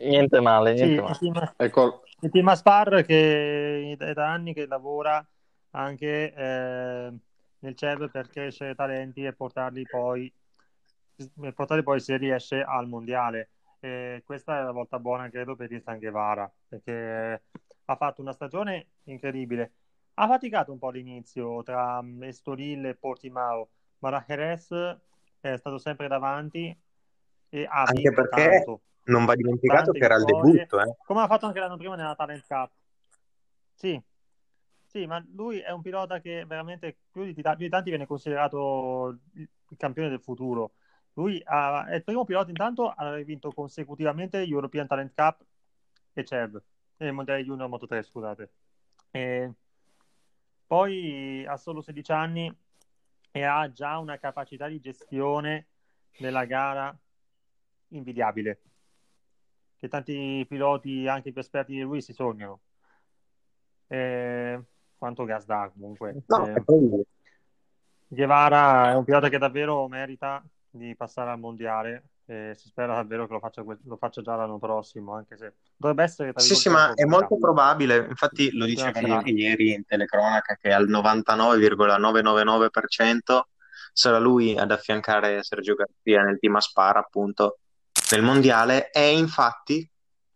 Niente 0.00 0.40
male, 0.40 0.76
Sì, 0.76 0.84
niente 0.84 1.00
il 1.00 1.02
male. 1.02 1.18
team, 1.18 1.54
ecco, 1.56 2.02
il 2.20 2.30
team 2.30 2.48
Aspar 2.48 3.04
che 3.04 3.96
è 3.98 4.12
da 4.12 4.30
anni 4.30 4.54
che 4.54 4.66
lavora 4.66 5.26
anche 5.70 6.32
eh, 6.32 7.12
nel 7.58 7.74
CEV 7.74 8.10
per 8.10 8.28
crescere 8.28 8.74
talenti 8.74 9.24
e 9.24 9.32
portarli 9.32 9.82
poi, 9.82 10.32
e 11.42 11.52
portarli 11.52 11.82
poi 11.82 12.00
se 12.00 12.16
riesce 12.16 12.62
al 12.62 12.86
mondiale. 12.86 13.50
E 13.80 14.22
questa 14.24 14.58
è 14.58 14.62
la 14.62 14.72
volta 14.72 14.98
buona, 14.98 15.28
credo, 15.28 15.54
per 15.54 15.70
il 15.70 15.82
San 15.82 15.98
Guevara, 15.98 16.50
perché 16.68 17.42
ha 17.84 17.96
fatto 17.96 18.20
una 18.20 18.32
stagione 18.32 18.86
incredibile. 19.04 19.72
Ha 20.14 20.26
faticato 20.26 20.72
un 20.72 20.78
po' 20.78 20.88
all'inizio 20.88 21.62
tra 21.62 22.02
mm, 22.02 22.24
Estoril 22.24 22.86
e 22.86 22.94
Portimao, 22.96 23.68
ma 23.98 24.10
la 24.10 24.24
Jerez 24.26 24.68
è 25.40 25.56
stato 25.56 25.78
sempre 25.78 26.08
davanti 26.08 26.76
e 27.50 27.64
ha 27.64 27.82
Anche 27.84 28.12
perché 28.12 28.48
tanto, 28.50 28.80
non 29.04 29.24
va 29.24 29.34
dimenticato 29.34 29.92
che 29.92 30.04
era 30.04 30.16
il 30.16 30.24
debutto, 30.24 30.80
eh. 30.80 30.96
come 31.04 31.22
ha 31.22 31.26
fatto 31.26 31.46
anche 31.46 31.60
l'anno 31.60 31.76
prima 31.76 31.94
nella 31.94 32.14
Talent 32.14 32.44
Cup. 32.46 32.70
Sì, 33.74 34.02
sì, 34.84 35.06
ma 35.06 35.24
lui 35.34 35.60
è 35.60 35.70
un 35.70 35.82
pilota 35.82 36.20
che 36.20 36.44
veramente 36.46 36.96
più 37.10 37.24
di, 37.24 37.32
più 37.32 37.42
di 37.56 37.68
tanti 37.68 37.90
viene 37.90 38.06
considerato 38.06 39.18
il 39.34 39.76
campione 39.76 40.08
del 40.08 40.20
futuro. 40.20 40.72
Lui 41.18 41.42
ha- 41.44 41.84
è 41.88 41.96
il 41.96 42.04
primo 42.04 42.24
pilota 42.24 42.48
intanto 42.48 42.90
ad 42.90 43.08
aver 43.08 43.24
vinto 43.24 43.50
consecutivamente 43.50 44.38
European 44.38 44.86
Talent 44.86 45.12
Cup 45.16 45.44
e 46.12 46.24
CEV, 46.24 46.62
e 46.96 47.06
il 47.06 47.12
Mondiale 47.12 47.42
Junior 47.42 47.68
Moto 47.68 47.88
3, 47.88 48.04
scusate. 48.04 48.50
E 49.10 49.52
poi 50.64 51.44
ha 51.44 51.56
solo 51.56 51.80
16 51.80 52.12
anni 52.12 52.56
e 53.32 53.42
ha 53.42 53.68
già 53.72 53.98
una 53.98 54.16
capacità 54.18 54.68
di 54.68 54.78
gestione 54.78 55.66
della 56.16 56.44
gara 56.44 56.96
invidiabile, 57.88 58.60
che 59.76 59.88
tanti 59.88 60.46
piloti, 60.48 61.08
anche 61.08 61.32
più 61.32 61.40
esperti 61.40 61.72
di 61.72 61.80
lui, 61.80 62.00
si 62.00 62.12
sognano. 62.12 62.60
Eh, 63.88 64.62
quanto 64.96 65.24
gas 65.24 65.44
dà 65.46 65.68
comunque. 65.72 66.22
No, 66.26 66.46
Eh, 66.46 66.52
e 66.52 67.06
Guevara 68.06 68.92
è 68.92 68.94
un 68.94 69.02
pilota 69.02 69.28
che 69.28 69.38
davvero 69.38 69.88
merita 69.88 70.44
di 70.70 70.94
passare 70.96 71.30
al 71.30 71.38
mondiale 71.38 72.10
e 72.26 72.52
si 72.56 72.68
spera 72.68 72.94
davvero 72.94 73.26
che 73.26 73.32
lo 73.32 73.38
faccia, 73.38 73.62
lo 73.62 73.96
faccia 73.96 74.20
già 74.20 74.36
l'anno 74.36 74.58
prossimo, 74.58 75.14
anche 75.14 75.38
se 75.38 75.54
dovrebbe 75.76 76.02
essere 76.02 76.34
Sì, 76.36 76.54
sì, 76.54 76.68
ma 76.68 76.92
è 76.92 77.04
molto 77.04 77.38
probabile, 77.38 78.04
infatti 78.08 78.50
lo 78.52 78.66
diceva 78.66 78.98
Sì. 78.98 79.10
anche 79.10 79.30
ieri 79.30 79.72
in 79.72 79.86
telecronaca 79.86 80.56
che 80.56 80.70
al 80.72 80.86
99,999% 80.88 83.40
sarà 83.92 84.18
lui 84.18 84.58
ad 84.58 84.70
affiancare 84.70 85.42
Sergio 85.42 85.74
Garcia 85.74 86.22
nel 86.22 86.38
team 86.38 86.56
Aspar, 86.56 86.98
appunto, 86.98 87.60
nel 88.10 88.22
mondiale 88.22 88.90
e 88.90 89.16
infatti 89.16 89.90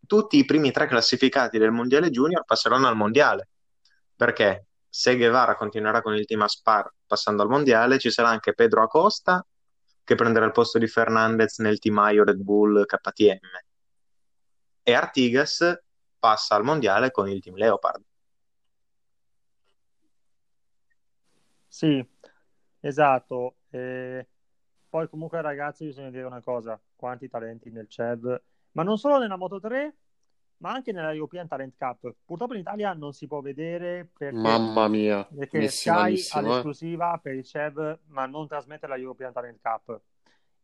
tutti 0.07 0.39
i 0.39 0.47
primi 0.47 0.71
tre 0.73 0.87
classificati 0.87 1.59
del 1.59 1.73
mondiale 1.73 2.09
junior 2.11 2.45
passeranno 2.45 2.87
al 2.89 2.97
mondiale, 2.97 3.49
perché 4.17 4.67
se 4.89 5.17
Guevara 5.17 5.57
continuerà 5.57 6.01
con 6.03 6.15
il 6.15 6.25
team 6.25 6.43
Aspar 6.43 6.91
passando 7.07 7.43
al 7.43 7.49
mondiale, 7.49 7.99
ci 7.99 8.11
sarà 8.11 8.29
anche 8.29 8.55
Pedro 8.55 8.83
Acosta 8.83 9.45
che 10.05 10.15
prenderà 10.15 10.47
il 10.47 10.53
posto 10.53 10.79
di 10.79 10.87
Fernandez 10.87 11.59
nel 11.59 11.79
teamaio 11.79 12.25
Red 12.25 12.41
Bull 12.41 12.85
KTM 12.85 13.39
e 14.83 14.93
Artigas 14.95 15.81
passa 16.19 16.55
al 16.55 16.65
mondiale 16.65 17.11
con 17.11 17.29
il 17.29 17.41
team 17.41 17.57
Leopard. 17.57 18.03
Sì, 21.67 22.07
esatto. 22.81 23.57
E 23.71 24.29
poi 24.89 25.09
comunque 25.09 25.41
ragazzi 25.41 25.87
bisogna 25.87 26.11
dire 26.11 26.25
una 26.25 26.43
cosa, 26.43 26.81
quanti 26.95 27.29
talenti 27.29 27.71
nel 27.71 27.89
CEV, 27.89 28.43
ma 28.73 28.83
non 28.83 28.99
solo 28.99 29.19
nella 29.19 29.37
Moto 29.37 29.59
3, 29.59 29.97
ma 30.63 30.71
anche 30.71 30.93
nella 30.93 31.13
European 31.13 31.49
Talent 31.49 31.75
Cup. 31.77 32.15
Purtroppo 32.25 32.55
in 32.55 32.61
Italia 32.61 32.93
non 32.95 33.13
si 33.13 33.27
può 33.27 33.41
vedere 33.41 34.09
perché, 34.17 34.39
Mamma 34.39 34.87
mia, 34.87 35.25
perché 35.25 35.59
messi 35.59 35.89
Sky 35.89 35.91
ha 35.91 36.01
malissimo, 36.03 36.41
eh. 36.41 36.49
l'esclusiva 36.49 37.19
per 37.21 37.35
il 37.35 37.45
CEV, 37.45 37.99
ma 38.07 38.27
non 38.27 38.47
trasmette 38.47 38.87
la 38.87 38.97
European 38.97 39.33
Talent 39.33 39.59
Cup. 39.61 40.01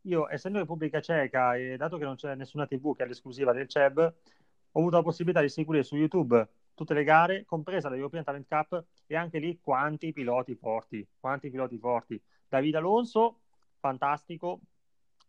Io, 0.02 0.30
essendo 0.30 0.58
Repubblica 0.58 1.00
Ceca 1.00 1.56
e 1.56 1.76
dato 1.76 1.98
che 1.98 2.04
non 2.04 2.14
c'è 2.14 2.36
nessuna 2.36 2.66
TV 2.66 2.94
che 2.96 3.02
ha 3.02 3.06
l'esclusiva 3.06 3.52
del 3.52 3.66
CEV, 3.66 3.98
ho 3.98 4.78
avuto 4.78 4.96
la 4.96 5.02
possibilità 5.02 5.40
di 5.40 5.48
seguire 5.48 5.82
su 5.82 5.96
YouTube 5.96 6.48
tutte 6.74 6.94
le 6.94 7.02
gare, 7.02 7.44
compresa 7.44 7.88
la 7.88 7.96
European 7.96 8.22
Talent 8.22 8.46
Cup, 8.48 8.84
e 9.08 9.16
anche 9.16 9.40
lì 9.40 9.58
quanti 9.60 10.12
piloti 10.12 10.54
forti, 10.54 11.04
quanti 11.18 11.50
piloti 11.50 11.76
forti. 11.76 12.22
David 12.48 12.76
Alonso, 12.76 13.40
fantastico, 13.80 14.60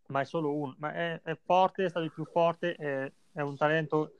ma 0.09 0.21
è 0.21 0.25
solo 0.25 0.53
uno, 0.53 0.75
ma 0.77 0.93
è, 0.93 1.19
è 1.23 1.35
forte, 1.43 1.85
è 1.85 1.89
stato 1.89 2.05
il 2.05 2.11
più 2.11 2.23
forte, 2.25 2.75
è, 2.75 3.11
è 3.31 3.41
un 3.41 3.57
talento 3.57 4.18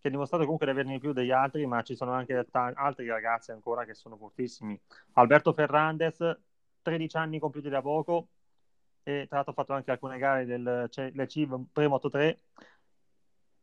che 0.00 0.08
ha 0.08 0.10
dimostrato 0.10 0.44
comunque 0.44 0.66
di 0.66 0.72
averne 0.72 0.98
più 0.98 1.12
degli 1.12 1.30
altri, 1.30 1.66
ma 1.66 1.82
ci 1.82 1.96
sono 1.96 2.12
anche 2.12 2.46
ta- 2.50 2.72
altri 2.74 3.06
ragazzi 3.08 3.50
ancora 3.50 3.84
che 3.84 3.94
sono 3.94 4.16
fortissimi. 4.16 4.78
Alberto 5.12 5.52
Ferrandez, 5.52 6.38
13 6.82 7.16
anni 7.16 7.38
compiuti 7.38 7.68
da 7.68 7.82
poco, 7.82 8.28
e 9.02 9.26
tra 9.26 9.36
l'altro 9.36 9.52
ha 9.52 9.56
fatto 9.56 9.72
anche 9.72 9.90
alcune 9.90 10.18
gare 10.18 10.44
del 10.46 10.88
le 10.92 11.28
CIV 11.28 11.66
pre-Moto 11.72 12.10
3, 12.10 12.40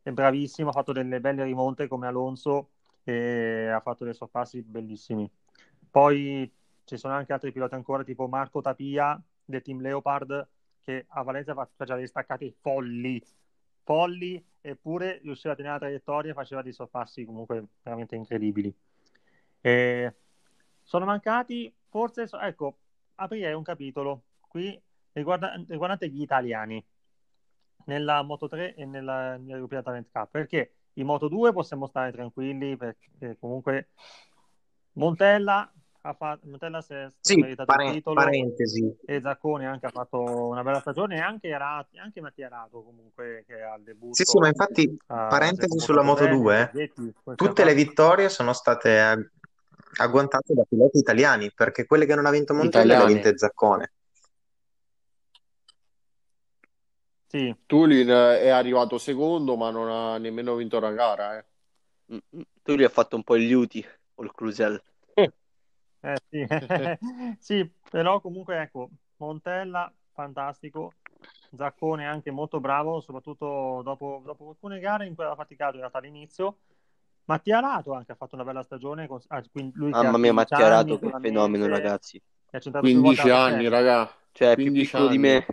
è 0.03 0.11
bravissimo, 0.11 0.69
ha 0.69 0.73
fatto 0.73 0.91
delle 0.91 1.19
belle 1.19 1.43
rimonte 1.43 1.87
come 1.87 2.07
Alonso 2.07 2.69
e 3.03 3.67
ha 3.67 3.79
fatto 3.79 4.03
dei 4.03 4.13
sorpassi 4.13 4.61
bellissimi. 4.61 5.29
Poi 5.89 6.51
ci 6.85 6.97
sono 6.97 7.13
anche 7.13 7.33
altri 7.33 7.51
piloti 7.51 7.75
ancora, 7.75 8.03
tipo 8.03 8.27
Marco 8.27 8.61
Tapia 8.61 9.21
del 9.45 9.61
team 9.61 9.79
Leopard, 9.81 10.47
che 10.81 11.05
a 11.07 11.21
Valencia 11.23 11.53
faceva 11.53 11.97
dei 11.97 12.07
staccati 12.07 12.53
folli, 12.59 13.21
folli, 13.83 14.43
eppure 14.63 15.19
riusciva 15.21 15.53
a 15.53 15.55
tenere 15.55 15.73
la 15.73 15.79
traiettoria 15.79 16.31
e 16.31 16.33
faceva 16.33 16.61
dei 16.61 16.71
sorpassi 16.71 17.25
comunque 17.25 17.65
veramente 17.83 18.15
incredibili. 18.15 18.73
E 19.59 20.15
sono 20.81 21.05
mancati, 21.05 21.73
forse, 21.89 22.27
ecco, 22.41 22.77
aprirei 23.15 23.53
un 23.53 23.63
capitolo 23.63 24.23
qui 24.39 24.81
riguarda, 25.11 25.53
riguardante 25.67 26.09
gli 26.09 26.21
italiani 26.21 26.83
nella 27.85 28.21
Moto 28.21 28.47
3 28.47 28.75
e 28.75 28.85
nella, 28.85 29.37
nell'European 29.37 29.83
Talent 29.83 30.09
Cup, 30.11 30.29
perché 30.31 30.75
in 30.93 31.05
Moto 31.05 31.27
2 31.27 31.51
possiamo 31.51 31.87
stare 31.87 32.11
tranquilli 32.11 32.77
perché 32.77 33.37
comunque 33.39 33.89
Montella 34.93 35.71
ha 36.05 36.13
fatto 36.13 36.47
Montella 36.47 36.81
si 36.81 36.93
è 36.93 37.09
Sì, 37.19 37.37
meritato 37.39 37.71
il 37.71 37.77
pare- 37.77 37.91
titolo 37.93 38.15
parentesi. 38.15 38.97
e 39.05 39.21
Zacconi 39.21 39.65
anche 39.65 39.85
ha 39.85 39.89
fatto 39.89 40.19
una 40.47 40.61
bella 40.61 40.79
stagione 40.81 41.15
e 41.15 41.19
anche, 41.19 41.53
Arati, 41.53 41.97
anche 41.97 42.19
Mattia 42.19 42.49
Rato 42.49 42.83
comunque 42.83 43.43
che 43.47 43.61
al 43.61 43.81
debutto 43.83 44.15
Sì, 44.15 44.23
sì, 44.25 44.37
ma 44.37 44.47
infatti, 44.47 44.97
ha- 45.07 45.27
parentesi 45.27 45.79
sulla 45.79 46.01
Moto 46.01 46.25
bene, 46.25 46.35
2, 46.35 46.69
Zetti, 46.73 47.13
poi 47.23 47.35
tutte 47.35 47.63
le 47.63 47.73
vittorie 47.73 48.27
sono 48.27 48.51
state 48.51 48.99
ag- 48.99 49.31
agguantate 49.99 50.53
da 50.53 50.63
piloti 50.67 50.97
italiani, 50.97 51.51
perché 51.53 51.85
quelle 51.85 52.05
che 52.05 52.15
non 52.15 52.25
ha 52.25 52.31
vinto 52.31 52.53
Montella 52.53 52.97
le 52.97 53.03
ha 53.03 53.05
vinte 53.05 53.37
Zaccone. 53.37 53.91
Sì, 57.27 57.55
Tulin 57.65 58.09
è 58.09 58.49
arrivato 58.49 58.97
secondo, 58.97 59.55
ma 59.55 59.71
non 59.71 59.89
ha 59.89 60.17
nemmeno 60.17 60.55
vinto 60.55 60.77
una 60.77 60.91
gara, 60.91 61.37
eh. 61.39 61.45
Mm, 62.13 62.17
mm. 62.37 62.41
Tu 62.61 62.73
gli 62.75 62.83
hai 62.83 62.89
fatto 62.89 63.15
un 63.15 63.23
po' 63.23 63.35
il 63.35 63.47
Liuti 63.47 63.83
o 64.15 64.23
il 64.23 64.31
Cruzel. 64.31 64.79
Eh, 66.03 66.17
sì. 66.29 66.45
Sì, 67.39 67.71
però 67.89 68.19
comunque 68.19 68.61
ecco, 68.61 68.89
Montella 69.17 69.91
fantastico, 70.11 70.93
Zaccone 71.55 72.05
anche 72.05 72.31
molto 72.31 72.59
bravo, 72.59 72.99
soprattutto 72.99 73.81
dopo, 73.83 74.21
dopo 74.23 74.49
alcune 74.49 74.79
gare 74.79 75.05
in 75.05 75.15
cui 75.15 75.23
aveva 75.23 75.39
faticato 75.39 75.73
in 75.73 75.79
realtà 75.79 75.99
all'inizio. 75.99 76.57
Mattia 77.25 77.59
Rato 77.59 77.93
anche 77.93 78.11
ha 78.11 78.15
fatto 78.15 78.35
una 78.35 78.43
bella 78.43 78.63
stagione, 78.63 79.07
con- 79.07 79.21
ah, 79.27 79.41
lui 79.73 79.91
Mamma 79.91 80.17
mia, 80.17 80.33
15 80.33 80.33
Mattia 80.33 80.67
Rato, 80.67 80.99
anni, 80.99 81.11
che 81.11 81.19
fenomeno, 81.19 81.67
ragazzi. 81.67 82.21
è 82.49 82.59
centrato 82.59 82.85
più 82.85 83.01
15 83.01 83.01
volte 83.01 83.21
alla 83.21 83.31
top 83.31 83.53
anni, 83.53 83.57
10, 83.59 83.69
raga. 83.69 84.17
Cioè, 84.33 84.51
è 84.51 84.55
più 84.55 84.63
15 84.63 84.91
piccolo 84.91 85.07
di 85.07 85.17
me. 85.17 85.45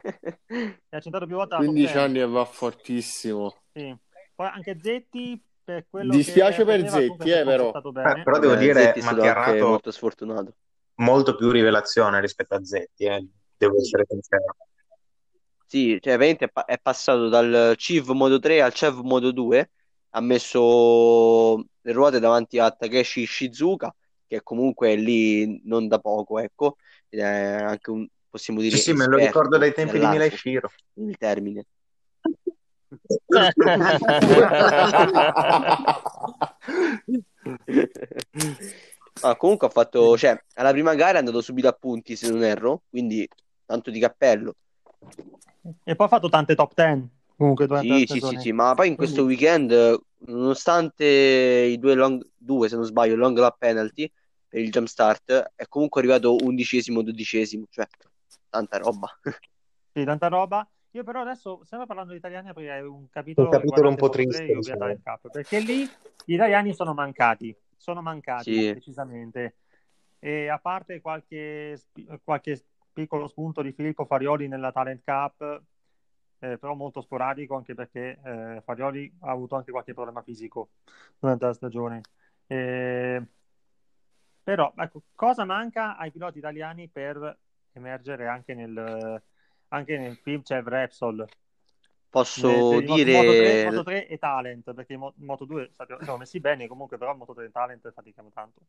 è 0.88 1.00
centrato 1.00 1.26
più 1.26 1.36
volte 1.36 1.54
alla 1.54 1.64
top 1.64 1.72
15 1.72 1.92
10. 1.92 1.98
anni 1.98 2.18
e 2.18 2.26
va 2.26 2.44
fortissimo. 2.44 3.54
Sì. 3.72 3.96
Poi 4.34 4.46
anche 4.48 4.78
Zetti, 4.80 5.40
per 5.70 5.86
quello 5.88 6.10
Dispiace 6.12 6.58
che 6.58 6.64
per 6.64 6.88
Zetti, 6.88 7.30
eh, 7.30 7.44
però. 7.44 7.70
Eh, 7.70 8.22
però 8.22 8.38
devo 8.38 8.54
Vabbè, 8.54 8.58
dire, 8.58 8.80
Zetti 8.82 9.00
è 9.00 9.02
Mattia 9.04 9.64
molto 9.64 9.90
sfortunato. 9.90 10.54
molto 10.96 11.36
più 11.36 11.50
rivelazione 11.50 12.20
rispetto 12.20 12.54
a 12.54 12.64
Zetti, 12.64 13.04
eh, 13.04 13.26
devo 13.56 13.76
essere 13.76 14.04
sincero. 14.08 14.56
Sì, 15.66 15.98
cioè 16.00 16.14
veramente 16.16 16.46
è, 16.46 16.48
pa- 16.48 16.64
è 16.64 16.78
passato 16.80 17.28
dal 17.28 17.74
CIV 17.76 18.08
Modo 18.10 18.40
3 18.40 18.60
al 18.60 18.72
CEV 18.74 19.00
Modo 19.02 19.30
2, 19.30 19.70
ha 20.10 20.20
messo 20.20 21.56
le 21.80 21.92
ruote 21.92 22.18
davanti 22.18 22.58
a 22.58 22.70
Takeshi 22.72 23.24
Shizuka, 23.24 23.94
che 24.26 24.42
comunque 24.42 24.92
è 24.92 24.96
lì 24.96 25.60
non 25.64 25.86
da 25.86 26.00
poco, 26.00 26.40
ecco, 26.40 26.76
ed 27.08 27.20
è 27.20 27.24
anche 27.62 27.90
un, 27.90 28.06
possiamo 28.28 28.60
dire, 28.60 28.76
Sì, 28.76 28.82
sì, 28.82 28.92
me 28.94 29.06
lo 29.06 29.16
ricordo 29.16 29.58
dai 29.58 29.72
tempi 29.72 29.92
di 30.00 30.06
Mila 30.06 30.10
e 30.10 30.16
nell'arco, 30.18 30.36
Shiro. 30.36 30.70
il 30.94 31.16
termine. 31.16 31.64
Ah, 39.22 39.36
comunque 39.36 39.66
ha 39.66 39.70
fatto, 39.70 40.16
cioè, 40.16 40.40
alla 40.54 40.70
prima 40.70 40.94
gara 40.94 41.16
è 41.16 41.18
andato 41.18 41.42
subito 41.42 41.68
a 41.68 41.72
punti, 41.72 42.16
se 42.16 42.30
non 42.30 42.42
erro, 42.42 42.82
quindi 42.88 43.28
tanto 43.66 43.90
di 43.90 43.98
cappello. 43.98 44.54
E 45.84 45.96
poi 45.96 46.06
ha 46.06 46.08
fatto 46.08 46.28
tante 46.28 46.54
top 46.54 46.72
10 46.74 47.08
comunque 47.36 47.66
Sì, 47.80 48.04
sì, 48.06 48.20
sì, 48.20 48.36
sì, 48.38 48.52
ma 48.52 48.74
poi 48.74 48.88
in 48.88 48.96
questo 48.96 49.24
Quindi- 49.24 49.42
weekend, 49.42 50.00
nonostante 50.26 51.04
i 51.04 51.78
due, 51.78 51.94
long, 51.94 52.24
due, 52.36 52.68
se 52.68 52.76
non 52.76 52.84
sbaglio, 52.84 53.16
long 53.16 53.36
lap 53.36 53.56
penalty 53.58 54.10
per 54.48 54.60
il 54.60 54.70
jump 54.70 54.86
start, 54.86 55.52
è 55.54 55.66
comunque 55.68 56.00
arrivato 56.00 56.36
undicesimo, 56.36 57.02
dodicesimo, 57.02 57.66
cioè 57.70 57.86
tanta 58.48 58.78
roba. 58.78 59.08
Sì, 59.92 60.04
tanta 60.04 60.28
roba. 60.28 60.66
Io 60.92 61.04
però 61.04 61.20
adesso, 61.20 61.62
sempre 61.64 61.86
parlando 61.86 62.12
di 62.12 62.18
italiani, 62.18 62.48
aprirei 62.48 62.82
un 62.82 63.08
capitolo, 63.10 63.48
Un 63.48 63.58
capitolo 63.58 63.88
un 63.90 63.94
po' 63.94 64.06
Moto3 64.08 64.26
triste, 64.26 65.00
Cup, 65.02 65.30
perché 65.30 65.60
lì 65.60 65.88
gli 66.24 66.34
italiani 66.34 66.74
sono 66.74 66.94
mancati, 66.94 67.56
sono 67.76 68.02
mancati 68.02 68.52
Sì. 68.52 68.72
decisamente. 68.72 69.54
E 70.18 70.48
a 70.48 70.58
parte 70.58 71.00
qualche, 71.00 71.80
qualche 72.24 72.64
piccolo 72.92 73.28
spunto 73.28 73.62
di 73.62 73.72
Filippo 73.72 74.04
Farioli 74.04 74.48
nella 74.48 74.72
Talent 74.72 75.02
Cup, 75.04 75.62
eh, 76.40 76.58
però 76.58 76.74
molto 76.74 77.00
sporadico, 77.00 77.54
anche 77.54 77.74
perché 77.74 78.18
eh, 78.24 78.60
Farioli 78.64 79.16
ha 79.20 79.30
avuto 79.30 79.54
anche 79.54 79.70
qualche 79.70 79.94
problema 79.94 80.22
fisico 80.22 80.70
durante 81.20 81.44
la 81.46 81.52
stagione. 81.52 82.00
Eh, 82.48 83.22
però, 84.42 84.72
ecco, 84.76 85.02
cosa 85.14 85.44
manca 85.44 85.96
ai 85.96 86.10
piloti 86.10 86.38
italiani 86.38 86.88
per 86.88 87.38
emergere 87.72 88.26
anche 88.26 88.54
nel, 88.54 89.22
anche 89.70 89.98
nel 89.98 90.16
film 90.16 90.42
c'è 90.42 90.62
Repsol 90.62 91.26
Posso 92.10 92.48
Nel- 92.48 92.84
dire, 92.84 93.12
Moto 93.12 93.32
3, 93.32 93.64
Moto 93.64 93.82
3 93.84 94.08
e 94.08 94.18
Talent 94.18 94.74
perché 94.74 94.92
in 94.94 94.98
Mo- 94.98 95.14
Moto 95.18 95.44
2 95.44 95.70
sappiamo- 95.72 96.02
siamo 96.02 96.18
messi 96.18 96.40
bene 96.40 96.66
comunque 96.66 96.98
però 96.98 97.14
Moto 97.14 97.34
3 97.34 97.46
e 97.46 97.50
Talent 97.50 97.92
faticano 97.92 98.30
tanto. 98.34 98.60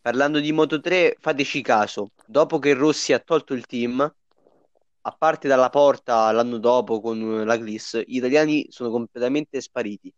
Parlando 0.00 0.40
di 0.40 0.50
Moto 0.52 0.80
3, 0.80 1.16
fateci 1.20 1.62
caso, 1.62 2.10
dopo 2.26 2.58
che 2.58 2.74
Rossi 2.74 3.12
ha 3.12 3.20
tolto 3.20 3.54
il 3.54 3.64
team, 3.66 4.00
a 4.00 5.12
parte 5.12 5.46
dalla 5.46 5.70
porta 5.70 6.32
l'anno 6.32 6.58
dopo 6.58 7.00
con 7.00 7.44
la 7.44 7.56
Gliss, 7.56 8.02
gli 8.04 8.16
italiani 8.16 8.66
sono 8.70 8.90
completamente 8.90 9.60
spariti 9.60 10.12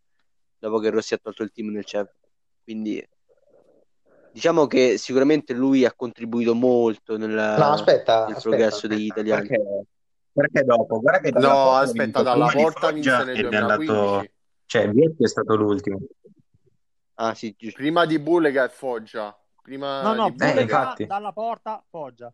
dopo 0.59 0.79
che 0.79 0.91
Rossi 0.91 1.13
ha 1.15 1.19
tolto 1.19 1.43
il 1.43 1.51
team 1.51 1.69
nel 1.69 1.85
CEV. 1.85 2.11
Quindi 2.65 3.07
diciamo 4.33 4.67
che 4.67 4.97
sicuramente 4.99 5.53
lui 5.53 5.85
ha 5.85 5.93
contribuito 5.95 6.55
molto 6.55 7.17
nel, 7.17 7.31
No, 7.31 7.71
aspetta, 7.73 8.27
nel 8.27 8.37
aspetta, 8.37 8.41
progresso 8.41 8.75
aspetta, 8.77 8.95
degli 8.95 9.05
italiani. 9.07 9.49
Perché, 9.49 9.85
perché 10.33 10.65
dopo? 10.65 11.01
Guarda 11.01 11.21
che 11.21 11.31
dalla 11.33 11.49
No, 11.53 11.71
aspetta, 11.73 12.23
dalla 12.23 12.49
porta 12.49 12.91
vinse 12.91 13.25
nel 13.25 13.37
è 13.37 13.57
andato... 13.57 13.77
2015. 13.77 14.33
Cioè, 14.67 14.89
Vietti 14.91 15.25
è 15.25 15.27
stato 15.27 15.57
l'ultimo. 15.57 15.99
Ah, 17.15 17.35
sì, 17.35 17.55
giusto. 17.59 17.79
Prima 17.81 18.07
di 18.07 18.19
Bullega 18.21 18.65
e 18.65 18.69
Foggia. 18.69 19.37
Prima 19.61 20.01
no 20.03 20.15
no 20.15 20.25
di 20.31 20.43
Eh, 20.43 20.47
Bullega 20.47 20.61
infatti. 20.63 21.07
dalla 21.07 21.33
porta 21.33 21.83
Foggia 21.91 22.33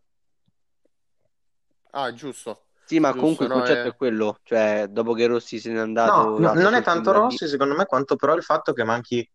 Ah, 1.91 2.13
giusto. 2.13 2.65
Sì, 2.85 2.99
ma 2.99 3.07
Giusto, 3.07 3.21
comunque 3.21 3.45
il 3.45 3.51
no, 3.51 3.57
concetto 3.57 3.87
eh. 3.87 3.91
è 3.91 3.95
quello, 3.95 4.37
cioè 4.43 4.87
dopo 4.89 5.13
che 5.13 5.25
Rossi 5.27 5.59
se 5.59 5.71
n'è 5.71 5.79
andato, 5.79 6.37
No, 6.39 6.53
no, 6.53 6.53
non 6.53 6.73
è 6.73 6.81
tanto. 6.81 7.11
Rossi, 7.11 7.47
secondo 7.47 7.75
me, 7.75 7.85
quanto 7.85 8.15
però 8.15 8.33
il 8.35 8.43
fatto 8.43 8.71
che 8.71 8.83
manchi 8.83 9.29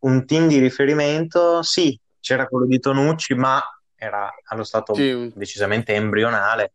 un 0.00 0.26
team 0.26 0.48
di 0.48 0.58
riferimento. 0.58 1.62
Sì, 1.62 1.98
c'era 2.20 2.46
quello 2.46 2.66
di 2.66 2.78
Tonucci, 2.78 3.34
ma 3.34 3.62
era 3.94 4.32
allo 4.44 4.64
stato 4.64 4.94
Sì, 4.94 5.32
decisamente 5.34 5.94
embrionale. 5.94 6.72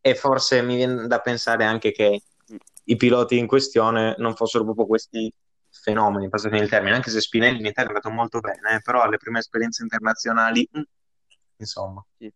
E 0.00 0.14
forse 0.14 0.62
mi 0.62 0.76
viene 0.76 1.06
da 1.06 1.20
pensare 1.20 1.64
anche 1.64 1.92
che 1.92 2.22
i 2.84 2.96
piloti 2.96 3.38
in 3.38 3.46
questione 3.46 4.14
non 4.18 4.34
fossero 4.36 4.64
proprio 4.64 4.86
questi 4.86 5.32
fenomeni, 5.68 6.28
passatemi 6.28 6.62
il 6.62 6.68
termine, 6.68 6.94
anche 6.94 7.10
se 7.10 7.20
Spinelli 7.20 7.58
in 7.58 7.66
Italia 7.66 7.90
è 7.90 7.94
andato 7.94 8.10
molto 8.10 8.40
bene, 8.40 8.76
eh, 8.76 8.80
però 8.80 9.02
alle 9.02 9.18
prime 9.18 9.40
esperienze 9.40 9.82
internazionali 9.82 10.68
mm, 10.76 10.82
insomma. 11.56 12.04
Sì. 12.16 12.32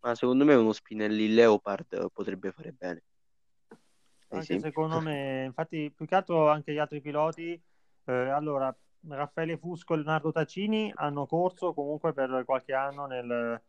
Ma 0.00 0.14
secondo 0.14 0.44
me 0.44 0.54
uno 0.54 0.72
Spinelli 0.72 1.32
Leopard 1.34 2.10
potrebbe 2.12 2.52
fare 2.52 2.72
bene. 2.72 3.02
Anche 4.28 4.58
secondo 4.58 5.00
me, 5.00 5.44
infatti, 5.44 5.90
più 5.94 6.06
che 6.06 6.14
altro 6.14 6.50
anche 6.50 6.72
gli 6.72 6.78
altri 6.78 7.00
piloti, 7.00 7.60
eh, 8.04 8.12
allora, 8.12 8.74
Raffaele 9.08 9.56
Fusco 9.56 9.94
e 9.94 9.96
Leonardo 9.98 10.32
Taccini 10.32 10.92
hanno 10.96 11.26
corso 11.26 11.72
comunque 11.72 12.12
per 12.12 12.42
qualche 12.44 12.74
anno 12.74 13.06
nel, 13.06 13.60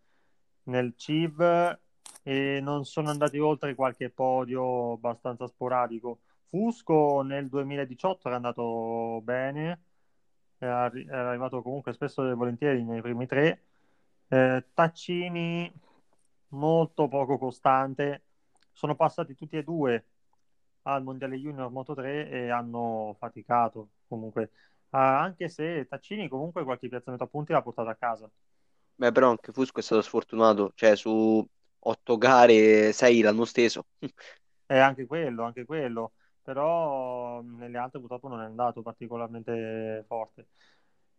nel 0.64 0.94
CIV 0.96 1.80
e 2.24 2.60
non 2.62 2.86
sono 2.86 3.10
andati 3.10 3.38
oltre 3.40 3.76
qualche 3.76 4.10
podio 4.10 4.94
abbastanza 4.94 5.48
sporadico. 5.48 6.20
Fusco 6.50 7.22
nel 7.22 7.48
2018 7.50 8.28
era 8.28 8.38
andato 8.38 9.22
bene, 9.24 9.82
era 10.58 10.86
arrivato 10.86 11.62
comunque 11.62 11.94
spesso 11.94 12.28
e 12.30 12.34
volentieri 12.34 12.84
nei 12.84 13.02
primi 13.02 13.28
tre. 13.28 13.62
Eh, 14.28 14.66
Taccini 14.74 15.72
molto 16.50 17.08
poco 17.08 17.38
costante. 17.38 18.24
Sono 18.72 18.96
passati 18.96 19.36
tutti 19.36 19.58
e 19.58 19.64
due 19.64 20.06
al 20.88 21.04
Mondiale 21.04 21.38
Junior 21.38 21.70
Moto 21.72 21.94
3 21.94 22.30
e 22.30 22.50
hanno 22.50 23.16
faticato 23.20 23.90
comunque. 24.08 24.52
Ah, 24.90 25.22
anche 25.22 25.50
se 25.50 25.86
Taccini 25.88 26.28
comunque 26.30 26.64
qualche 26.64 26.88
piazzamento 26.88 27.26
a 27.26 27.28
punti 27.28 27.52
l'ha 27.52 27.62
portato 27.62 27.90
a 27.90 27.96
casa. 27.96 28.30
Beh, 28.96 29.12
però 29.12 29.30
anche 29.30 29.52
Fusco 29.52 29.80
è 29.80 29.84
stato 29.84 30.02
sfortunato, 30.02 30.72
cioè 30.76 30.96
su 30.96 31.46
otto 31.80 32.18
gare, 32.18 32.92
sei 32.94 33.22
l'hanno 33.22 33.46
steso. 33.46 33.86
E 34.66 34.78
anche 34.78 35.06
quello, 35.06 35.44
anche 35.44 35.66
quello. 35.66 36.14
Però 36.42 37.42
mh, 37.42 37.58
nelle 37.58 37.78
altre 37.78 38.00
purtroppo 38.00 38.28
non 38.28 38.42
è 38.42 38.46
andato 38.46 38.82
particolarmente 38.82 40.04
forte. 40.08 40.48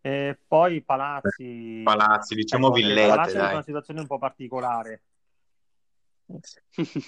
E 0.01 0.39
poi 0.47 0.83
Palazzi. 0.83 1.45
Palazzi, 1.83 2.35
diciamo 2.37 2.69
Ecco, 2.69 2.75
anche 2.75 2.87
Villette, 2.87 3.07
Palazzi 3.07 3.37
dai. 3.37 3.55
una 3.55 3.63
situazione 3.63 4.01
un 4.01 4.07
po' 4.07 4.19
particolare. 4.19 5.03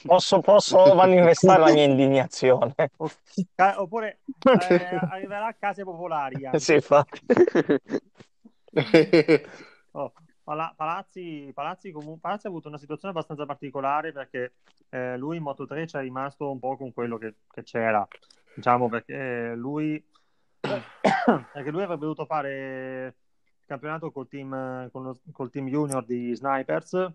Posso, 0.06 0.40
posso 0.40 0.94
manifestare 0.94 1.60
la 1.60 1.72
mia 1.72 1.84
indignazione? 1.84 2.74
Oppure 3.76 4.20
eh, 4.42 4.98
arriverà 5.10 5.46
a 5.46 5.54
case 5.54 5.84
popolari 5.84 6.46
anche. 6.46 6.58
Sì, 6.58 6.74
infatti. 6.74 7.20
Oh, 9.92 10.12
Pala- 10.44 10.72
Palazzi, 10.76 11.50
Palazzi, 11.52 11.90
comu- 11.90 12.20
Palazzi 12.20 12.46
ha 12.46 12.48
avuto 12.50 12.68
una 12.68 12.78
situazione 12.78 13.12
abbastanza 13.12 13.44
particolare 13.44 14.12
perché 14.12 14.54
eh, 14.90 15.16
lui 15.16 15.36
in 15.38 15.42
Moto 15.42 15.66
3 15.66 15.86
ci 15.88 15.96
è 15.96 16.00
rimasto 16.00 16.48
un 16.50 16.60
po' 16.60 16.76
con 16.76 16.92
quello 16.92 17.18
che, 17.18 17.34
che 17.50 17.64
c'era, 17.64 18.06
diciamo 18.54 18.88
perché 18.88 19.52
lui, 19.56 20.00
perché 20.60 21.70
lui 21.70 21.82
avrebbe 21.82 22.02
dovuto 22.02 22.24
fare 22.24 23.06
il 23.58 23.66
campionato 23.66 24.12
col 24.12 24.28
team, 24.28 24.88
con 24.92 25.02
lo- 25.02 25.20
col 25.32 25.50
team 25.50 25.66
junior 25.66 26.04
di 26.04 26.34
Snipers, 26.36 27.12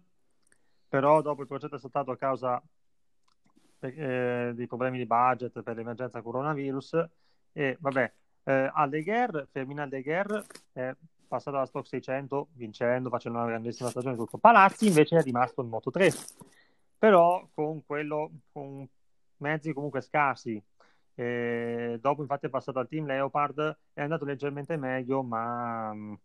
però 0.96 1.22
dopo 1.22 1.42
il 1.42 1.48
progetto 1.48 1.76
è 1.76 1.80
saltato 1.80 2.12
a 2.12 2.18
causa 2.18 2.64
eh, 3.80 4.54
dei 4.56 4.66
problemi 4.66 4.98
di 4.98 5.06
budget 5.06 5.62
per 5.62 5.76
l'emergenza 5.76 6.22
coronavirus 6.22 7.06
e 7.52 7.76
vabbè, 7.78 8.14
eh, 8.46 8.72
Aldeguer, 8.74 9.46
Fermina 9.52 9.84
Aldeguer 9.84 10.46
è 10.72 10.96
passato 11.28 11.58
alla 11.58 11.66
Stock 11.66 11.86
600 11.86 12.48
vincendo, 12.54 13.10
facendo 13.10 13.40
una 13.40 13.48
grandissima 13.48 13.90
stagione 13.90 14.16
tutto. 14.16 14.38
Palazzi 14.38 14.88
invece 14.88 15.18
è 15.18 15.22
rimasto 15.22 15.62
in 15.62 15.68
Moto 15.68 15.92
3 15.92 16.14
però 16.98 17.46
con 17.54 17.86
quello 17.86 18.32
con 18.54 18.88
mezzi 19.38 19.74
comunque 19.74 20.00
scarsi 20.00 20.64
E 21.14 21.98
dopo 22.00 22.22
infatti 22.22 22.46
è 22.46 22.50
passato 22.50 22.80
al 22.80 22.88
team 22.88 23.06
Leopard 23.06 23.80
è 23.92 24.02
andato 24.02 24.24
leggermente 24.24 24.78
meglio 24.78 25.24
ma 25.24 25.94
mh, 25.94 26.20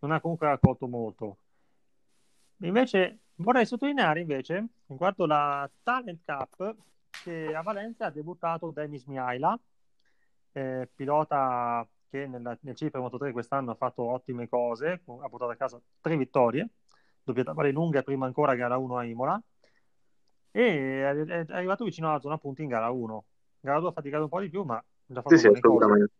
non 0.00 0.10
ha 0.10 0.20
comunque 0.20 0.48
raccolto 0.48 0.88
molto 0.88 1.36
invece 2.66 3.18
vorrei 3.36 3.66
sottolineare 3.66 4.20
invece 4.20 4.66
riguardo 4.86 5.26
la 5.26 5.68
Talent 5.82 6.20
Cup 6.24 6.74
che 7.22 7.54
a 7.54 7.62
Valencia 7.62 8.06
ha 8.06 8.10
debuttato 8.10 8.70
Denis 8.70 9.04
Mihaila 9.04 9.58
eh, 10.52 10.88
pilota 10.94 11.86
che 12.08 12.26
nella, 12.26 12.56
nel 12.62 12.74
Cipro 12.74 13.00
Moto 13.00 13.18
3 13.18 13.32
quest'anno 13.32 13.72
ha 13.72 13.74
fatto 13.74 14.02
ottime 14.02 14.48
cose, 14.48 15.02
ha 15.04 15.28
portato 15.28 15.50
a 15.50 15.56
casa 15.56 15.80
tre 16.00 16.16
vittorie, 16.16 16.68
doppietta 17.22 17.54
pari 17.54 17.70
lunga 17.70 18.02
prima 18.02 18.26
ancora 18.26 18.54
gara 18.54 18.76
1 18.76 18.96
a 18.96 19.04
Imola, 19.04 19.40
e 20.50 21.02
è, 21.02 21.14
è 21.14 21.44
arrivato 21.50 21.84
vicino 21.84 22.08
alla 22.08 22.20
zona 22.20 22.38
punti 22.38 22.62
in 22.62 22.68
gara 22.68 22.90
1. 22.90 23.24
Gara 23.60 23.78
2 23.80 23.88
ha 23.90 23.92
faticato 23.92 24.22
un 24.22 24.28
po' 24.28 24.40
di 24.40 24.48
più, 24.48 24.62
ma 24.62 24.76
ha 24.76 24.84
già 25.06 25.20
fatto 25.20 25.36
Sì, 25.36 25.50
sì, 25.52 25.60
cose. 25.60 26.10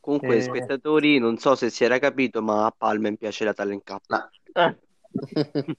Comunque, 0.00 0.36
Eh. 0.36 0.40
spettatori, 0.40 1.18
non 1.18 1.36
so 1.36 1.54
se 1.54 1.70
si 1.70 1.84
era 1.84 1.98
capito, 1.98 2.42
ma 2.42 2.66
a 2.66 2.74
Palmen 2.76 3.16
piace 3.16 3.44
la 3.44 3.52
Talent 3.52 3.82
Cup. 3.84 4.02
No. 4.08 4.30
Eh, 4.54 4.78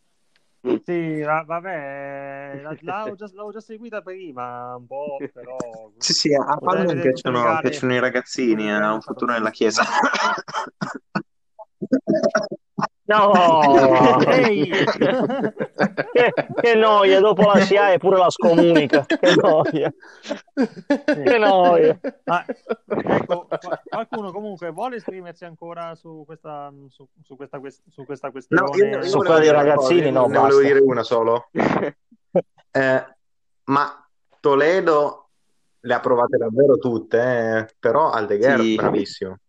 Sì, 0.84 1.22
va- 1.22 1.44
vabbè, 1.44 2.60
la- 2.62 2.78
l'avevo 2.82 3.16
già, 3.16 3.26
l'avevo 3.26 3.52
già 3.52 3.62
seguita 3.62 4.02
prima 4.02 4.76
un 4.76 4.86
po', 4.86 5.18
però... 5.34 5.58
Sì, 5.98 6.14
sì, 6.14 6.36
a 6.36 6.56
le 6.84 7.02
piacciono, 7.02 7.58
piacciono 7.62 7.96
i 7.96 8.00
ragazzini, 8.00 8.72
ha 8.72 8.78
gare 8.78 8.94
un 8.94 9.02
futuro 9.02 9.32
nella 9.32 9.50
chiesa. 9.50 9.82
No! 13.12 13.32
Che, 16.12 16.34
che 16.62 16.76
noia, 16.76 17.20
dopo 17.20 17.44
la 17.44 17.60
SIAE 17.60 17.98
pure 17.98 18.18
la 18.18 18.30
scomunica. 18.30 19.06
Che 19.06 19.36
noia. 19.36 19.94
Che 21.06 21.38
noia. 21.38 22.00
Ah, 22.26 22.46
ecco, 22.88 23.48
qua- 23.48 23.82
qualcuno 23.84 24.32
comunque 24.32 24.70
vuole 24.72 24.98
esprimersi 24.98 25.46
ancora 25.46 25.96
su 25.96 26.24
questa, 26.26 26.72
su, 26.90 27.08
su 27.24 27.36
questa, 27.36 27.60
quest- 27.60 27.82
su 27.90 28.06
questa 28.06 28.28
No, 28.28 28.32
questione? 28.32 28.90
io, 28.90 28.98
io 28.98 29.04
Su 29.04 29.18
quella 29.18 29.40
dei 29.40 29.52
ragazzini, 29.52 30.12
no, 30.12 30.28
ne 30.28 30.38
volevo 30.38 30.62
dire 30.62 30.80
una 30.80 31.04
solo. 31.04 31.50
Eh, 32.74 33.06
ma 33.66 34.08
Toledo 34.40 35.28
le 35.82 35.94
ha 35.94 36.00
provate 36.00 36.38
davvero 36.38 36.78
tutte, 36.78 37.20
eh, 37.20 37.68
però 37.78 38.12
Aldeguer 38.12 38.62
Sì. 38.62 38.76
bravissimo. 38.76 39.40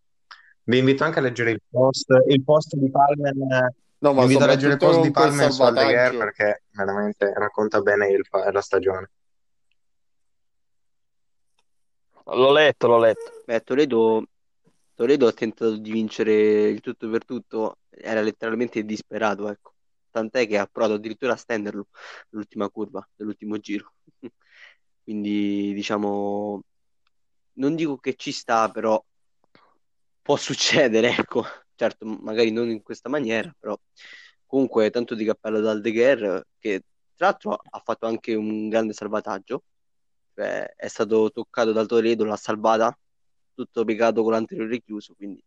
Vi 0.64 0.78
invito 0.78 1.02
anche 1.04 1.18
a 1.18 1.22
leggere 1.22 1.50
il 1.50 1.60
post, 1.68 2.08
il 2.28 2.42
post 2.44 2.76
di 2.76 2.90
Palmen. 2.90 3.36
No, 3.98 4.10
Vi 4.10 4.16
ma 4.16 4.22
invito 4.22 4.44
a 4.44 4.46
leggere 4.46 4.72
il 4.74 4.78
post 4.78 5.00
di 5.00 5.10
Palmen 5.10 5.50
su 5.50 5.62
Aldeguer 5.62 6.16
perché 6.16 6.62
veramente 6.70 7.32
racconta 7.34 7.80
bene 7.80 8.08
il- 8.08 8.26
la 8.52 8.60
stagione. 8.60 9.10
L'ho 12.24 12.52
letto, 12.52 12.86
l'ho 12.86 12.98
letto. 12.98 13.42
Beh, 13.44 13.60
Toledo, 13.60 14.24
Toledo 14.94 15.26
ha 15.26 15.32
tentato 15.32 15.76
di 15.76 15.90
vincere 15.90 16.68
il 16.68 16.80
tutto 16.80 17.10
per 17.10 17.24
tutto, 17.24 17.78
era 17.90 18.20
letteralmente 18.20 18.84
disperato, 18.84 19.48
ecco. 19.48 19.74
Tant'è 20.10 20.46
che 20.46 20.58
ha 20.58 20.68
provato 20.70 20.94
addirittura 20.94 21.32
a 21.32 21.36
stenderlo 21.36 21.88
l'ultima 22.30 22.68
curva 22.68 23.06
dell'ultimo 23.16 23.58
giro. 23.58 23.92
Quindi, 25.02 25.72
diciamo, 25.74 26.62
non 27.54 27.74
dico 27.74 27.96
che 27.96 28.14
ci 28.14 28.30
sta, 28.30 28.70
però 28.70 29.02
può 30.22 30.36
succedere, 30.36 31.10
ecco. 31.16 31.44
Certo, 31.74 32.06
magari 32.06 32.52
non 32.52 32.70
in 32.70 32.82
questa 32.82 33.08
maniera, 33.08 33.52
però 33.58 33.76
comunque 34.46 34.90
tanto 34.90 35.14
di 35.14 35.24
cappello 35.24 35.58
ad 35.58 35.66
Aldeguer 35.66 36.46
che 36.58 36.82
tra 37.16 37.26
l'altro 37.26 37.54
ha 37.54 37.80
fatto 37.84 38.06
anche 38.06 38.34
un 38.34 38.68
grande 38.68 38.92
salvataggio, 38.92 39.64
cioè 40.34 40.74
è 40.76 40.86
stato 40.88 41.30
toccato 41.30 41.72
dal 41.72 41.86
Toledo, 41.86 42.24
l'ha 42.24 42.36
salvata, 42.36 42.96
tutto 43.54 43.84
piegato 43.84 44.22
con 44.22 44.32
l'anteriore 44.32 44.80
chiuso, 44.80 45.14
quindi 45.14 45.42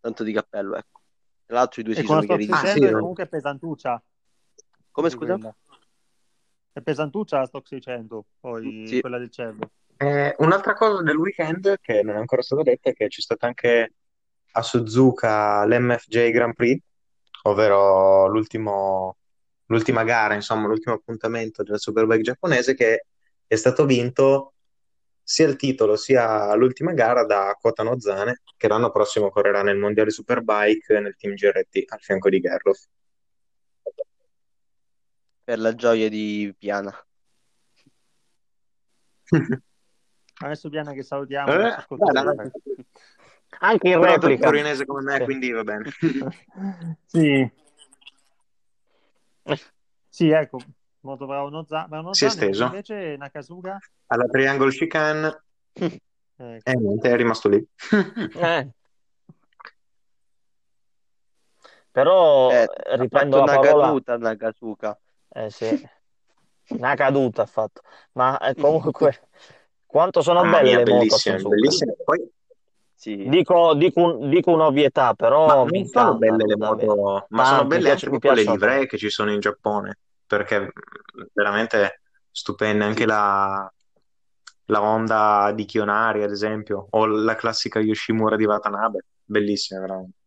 tanto 0.00 0.24
di 0.24 0.32
cappello, 0.32 0.76
ecco. 0.76 1.00
Tra 1.46 1.56
l'altro 1.58 1.80
i 1.80 1.84
due 1.84 1.94
E 1.94 2.00
si 2.00 2.06
con 2.06 2.16
la 2.16 2.22
sono 2.22 2.36
chiariti. 2.36 2.52
Ah, 2.52 2.56
600 2.56 2.80
sì, 2.80 2.84
è 2.86 2.92
comunque 2.92 3.26
pesantuccia. 3.26 4.02
Come 4.90 5.10
scusa? 5.10 5.54
È 6.72 6.80
pesantuccia 6.80 7.38
la 7.38 7.46
Stock 7.46 7.66
600, 7.66 8.24
poi 8.40 8.86
Sì. 8.86 9.00
quella 9.00 9.18
del 9.18 9.30
cervo. 9.30 9.70
Eh, 9.96 10.34
un'altra 10.38 10.74
cosa 10.74 11.02
del 11.02 11.16
weekend 11.16 11.76
che 11.80 12.02
non 12.02 12.14
è 12.14 12.18
ancora 12.18 12.40
stata 12.42 12.62
detta 12.62 12.90
è 12.90 12.94
che 12.94 13.08
c'è 13.08 13.20
stata 13.20 13.46
anche 13.46 13.94
a 14.52 14.62
Suzuka 14.62 15.64
l'MFJ 15.64 16.30
Grand 16.30 16.54
Prix, 16.54 16.82
ovvero 17.42 18.26
l'ultimo, 18.28 19.16
l'ultima 19.66 20.04
gara, 20.04 20.34
insomma, 20.34 20.66
l'ultimo 20.66 20.94
appuntamento 20.94 21.62
della 21.62 21.78
Superbike 21.78 22.22
giapponese 22.22 22.74
che 22.74 23.06
è 23.46 23.56
stato 23.56 23.84
vinto 23.84 24.54
sia 25.22 25.46
il 25.46 25.56
titolo 25.56 25.94
sia 25.94 26.52
l'ultima 26.54 26.92
gara 26.92 27.24
da 27.24 27.56
Kota 27.60 27.84
Nozane, 27.84 28.42
che 28.56 28.66
l'anno 28.66 28.90
prossimo 28.90 29.30
correrà 29.30 29.62
nel 29.62 29.76
Mondiale 29.76 30.10
Superbike 30.10 30.98
nel 30.98 31.14
team 31.16 31.34
GRT 31.34 31.84
al 31.86 32.00
fianco 32.00 32.28
di 32.28 32.40
Gerloff. 32.40 32.84
Per 35.44 35.58
la 35.58 35.74
gioia 35.74 36.08
di 36.08 36.52
Piana. 36.58 36.92
Adesso 40.42 40.68
Biana 40.68 40.92
che 40.92 41.02
salutiamo, 41.02 41.52
Eh, 41.52 41.76
Anche 43.62 43.88
in 43.88 44.00
Però 44.00 44.12
replica. 44.12 44.46
torinese 44.46 44.84
come 44.86 45.02
me, 45.02 45.18
Sì. 45.18 45.24
quindi 45.24 45.50
va 45.50 45.64
bene. 45.64 45.90
Sì. 47.06 47.50
Sì, 50.08 50.30
ecco, 50.30 50.58
molto 51.00 51.26
bravo 51.26 51.48
Noza- 51.48 51.86
bravo 51.88 52.12
Si 52.14 52.24
è 52.24 52.30
steso. 52.30 52.64
Invece 52.64 53.16
Nakasuga, 53.16 53.78
Alla 54.06 54.26
Triangle 54.26 54.70
Chicane 54.70 55.42
ecco. 55.72 56.00
e 56.36 56.74
niente, 56.74 57.10
è 57.10 57.16
rimasto 57.16 57.48
lì. 57.48 57.64
Eh. 58.34 58.68
Però 61.92 62.50
Eh, 62.50 62.62
eh, 62.62 62.96
riprendo 62.96 63.38
la 63.38 63.42
una 63.42 63.58
parola. 63.58 63.84
caduta, 63.86 64.14
una 64.14 64.36
casuca. 64.36 64.98
Eh 65.28 65.50
sì, 65.50 65.88
una 66.68 66.94
caduta 66.94 67.42
ha 67.42 67.46
fatto. 67.46 67.82
Ma 68.12 68.38
eh, 68.38 68.54
comunque, 68.60 69.28
quanto 69.86 70.22
sono 70.22 70.42
Mamma 70.42 70.58
belle 70.58 70.76
le 70.76 70.84
moto 70.84 70.94
bellissime, 70.98 71.42
bellissime. 71.42 71.96
Poi, 72.04 72.30
Sì. 73.00 73.24
Dico, 73.30 73.72
dico, 73.72 74.18
dico 74.26 74.50
un'ovvietà, 74.50 75.04
ma 75.04 75.14
però 75.14 75.64
mi 75.64 75.78
non 75.78 75.86
sono 75.86 76.16
belle 76.16 76.44
le 76.44 76.56
moto, 76.56 77.24
ma 77.30 77.44
sono 77.46 77.64
belle 77.64 77.92
anche 77.92 78.10
proprio 78.10 78.32
le 78.32 78.42
livree 78.42 78.86
che 78.86 78.98
ci 78.98 79.08
sono 79.08 79.32
in 79.32 79.40
Giappone, 79.40 79.96
perché 80.26 80.70
veramente 81.32 82.02
stupende 82.30 82.84
anche 82.84 83.06
la, 83.06 83.72
la 84.66 84.82
Honda 84.82 85.50
di 85.54 85.64
Kionari, 85.64 86.22
ad 86.22 86.30
esempio, 86.30 86.88
o 86.90 87.06
la 87.06 87.36
classica 87.36 87.80
Yoshimura 87.80 88.36
di 88.36 88.44
Watanabe, 88.44 89.06
bellissime 89.24 89.80
veramente. 89.80 90.18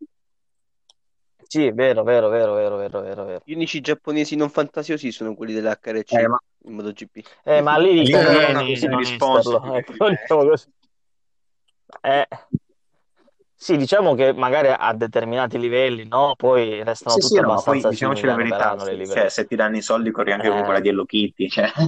Sì, 1.44 1.68
è 1.68 1.74
vero, 1.76 2.02
vero, 2.02 2.28
vero, 2.30 2.56
vero, 2.56 2.76
vero, 2.78 3.02
vero, 3.02 3.26
vero. 3.26 3.42
Gli 3.46 3.54
unici 3.54 3.82
giapponesi 3.82 4.36
non 4.36 4.50
fantasiosi 4.50 5.12
sono 5.12 5.36
quelli 5.36 5.54
dell'HRC 5.54 6.14
Eh, 6.14 6.28
ma 6.28 6.40
in 6.64 6.74
MotoGP. 6.74 7.24
Eh, 7.44 7.62
ma 7.62 7.78
lì 7.78 8.00
esserlo, 8.02 9.76
ecco, 9.76 9.92
diciamo 9.92 10.48
così. 10.48 10.74
Eh, 12.02 12.28
sì, 13.64 13.78
diciamo 13.78 14.14
che 14.14 14.34
magari 14.34 14.68
a 14.78 14.94
determinati 14.94 15.58
livelli, 15.58 16.06
no? 16.06 16.36
Poi 16.36 16.84
restano 16.84 17.16
Sì, 17.16 17.22
tutte 17.22 17.36
sì, 17.36 17.40
no, 17.40 17.48
poi 17.48 17.54
abbastanza 17.62 17.90
diciamoci 17.90 18.26
la 18.26 18.36
verità, 18.36 18.76
cioè, 18.78 19.30
se 19.30 19.46
ti 19.48 19.56
danno 19.56 19.78
i 19.78 19.82
soldi 19.82 20.12
corri 20.12 20.34
anche 20.34 20.50
con 20.50 20.60
Eh. 20.60 20.64
quella 20.64 20.80
di 20.82 20.90
Hello 20.90 21.06
Kitty, 21.06 21.48
cioè. 21.48 21.72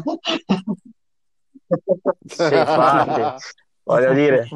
Sì, 2.27 2.43
infatti, 2.55 3.21
voglio 3.83 4.13
dire, 4.13 4.47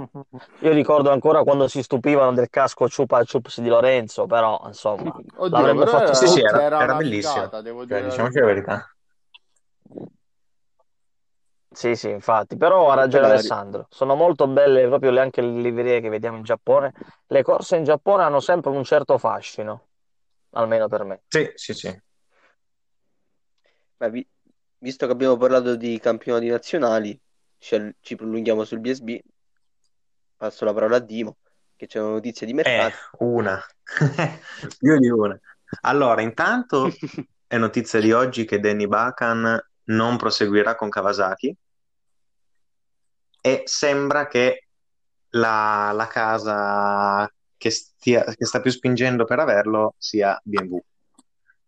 io 0.62 0.72
ricordo 0.72 1.12
ancora 1.12 1.44
quando 1.44 1.68
si 1.68 1.84
stupivano 1.84 2.34
del 2.34 2.50
casco 2.50 2.88
Chupa 2.88 3.24
Chups 3.26 3.60
di 3.62 3.68
Lorenzo, 3.68 4.26
però 4.26 4.62
insomma, 4.66 5.14
Oddio, 5.38 5.50
l'avrebbe 5.50 5.80
però 5.80 5.92
fatto 5.92 6.04
era, 6.06 6.14
Sì, 6.16 6.28
sì, 6.28 6.40
era, 6.40 6.62
era 6.64 6.78
era 6.78 6.94
una 6.94 6.98
bellissimo. 6.98 7.34
figata, 7.34 7.62
devo 7.62 7.80
Cioè, 7.86 7.98
dire 7.98 8.02
la 8.02 8.10
diciamoci 8.10 8.40
la 8.40 8.46
verità. 8.46 8.94
Sì, 11.72 11.96
sì, 11.96 12.10
infatti, 12.10 12.58
però 12.58 12.90
ha 12.92 12.96
ragione 12.96 13.28
Alessandro, 13.28 13.86
sono 13.90 14.16
molto 14.16 14.48
belle 14.48 14.88
proprio 14.88 15.12
le, 15.12 15.20
anche 15.22 15.42
le 15.42 15.62
livree 15.62 16.02
che 16.02 16.10
vediamo 16.10 16.38
in 16.38 16.44
Giappone. 16.44 16.92
Le 17.28 17.44
corse 17.44 17.78
in 17.78 17.84
Giappone 17.84 18.24
hanno 18.24 18.40
sempre 18.40 18.72
un 18.72 18.84
certo 18.84 19.18
fascino, 19.20 19.88
almeno 20.52 20.88
per 20.88 21.04
me. 21.04 21.22
Sì, 21.28 21.52
sì, 21.56 21.74
sì. 21.74 22.02
Ma 23.98 24.08
vi- 24.08 24.28
visto 24.80 25.06
che 25.06 25.12
abbiamo 25.12 25.38
parlato 25.38 25.76
di 25.76 26.00
campionati 26.00 26.48
nazionali, 26.48 27.20
ci, 27.58 27.94
ci 28.00 28.16
prolunghiamo 28.16 28.64
sul 28.64 28.80
BSB. 28.80 29.20
Passo 30.38 30.66
la 30.66 30.74
parola 30.74 30.96
a 30.98 31.00
Dimo, 31.00 31.38
che 31.76 31.86
c'è 31.86 32.00
una 32.00 32.12
notizia 32.12 32.46
di 32.48 32.54
Eh, 32.54 32.56
mercato. 32.56 32.98
una. 33.20 33.62
Più 34.80 34.98
di 34.98 35.10
una. 35.10 35.38
Allora, 35.82 36.22
intanto 36.22 36.90
è 37.48 37.58
notizia 37.58 38.00
di 38.00 38.12
oggi 38.12 38.46
che 38.46 38.60
Danny 38.60 38.88
Bakan 38.88 39.60
non 39.90 40.18
proseguirà 40.18 40.76
con 40.76 40.90
Kawasaki 40.90 41.56
e 43.42 43.62
sembra 43.66 44.28
che 44.28 44.68
la, 45.30 45.92
la 45.94 46.08
casa 46.08 47.32
che, 47.56 47.70
stia- 47.70 48.24
che 48.24 48.46
sta 48.46 48.62
più 48.62 48.72
spingendo 48.72 49.26
per 49.26 49.40
averlo 49.40 49.96
sia 49.98 50.40
BMW. 50.44 50.78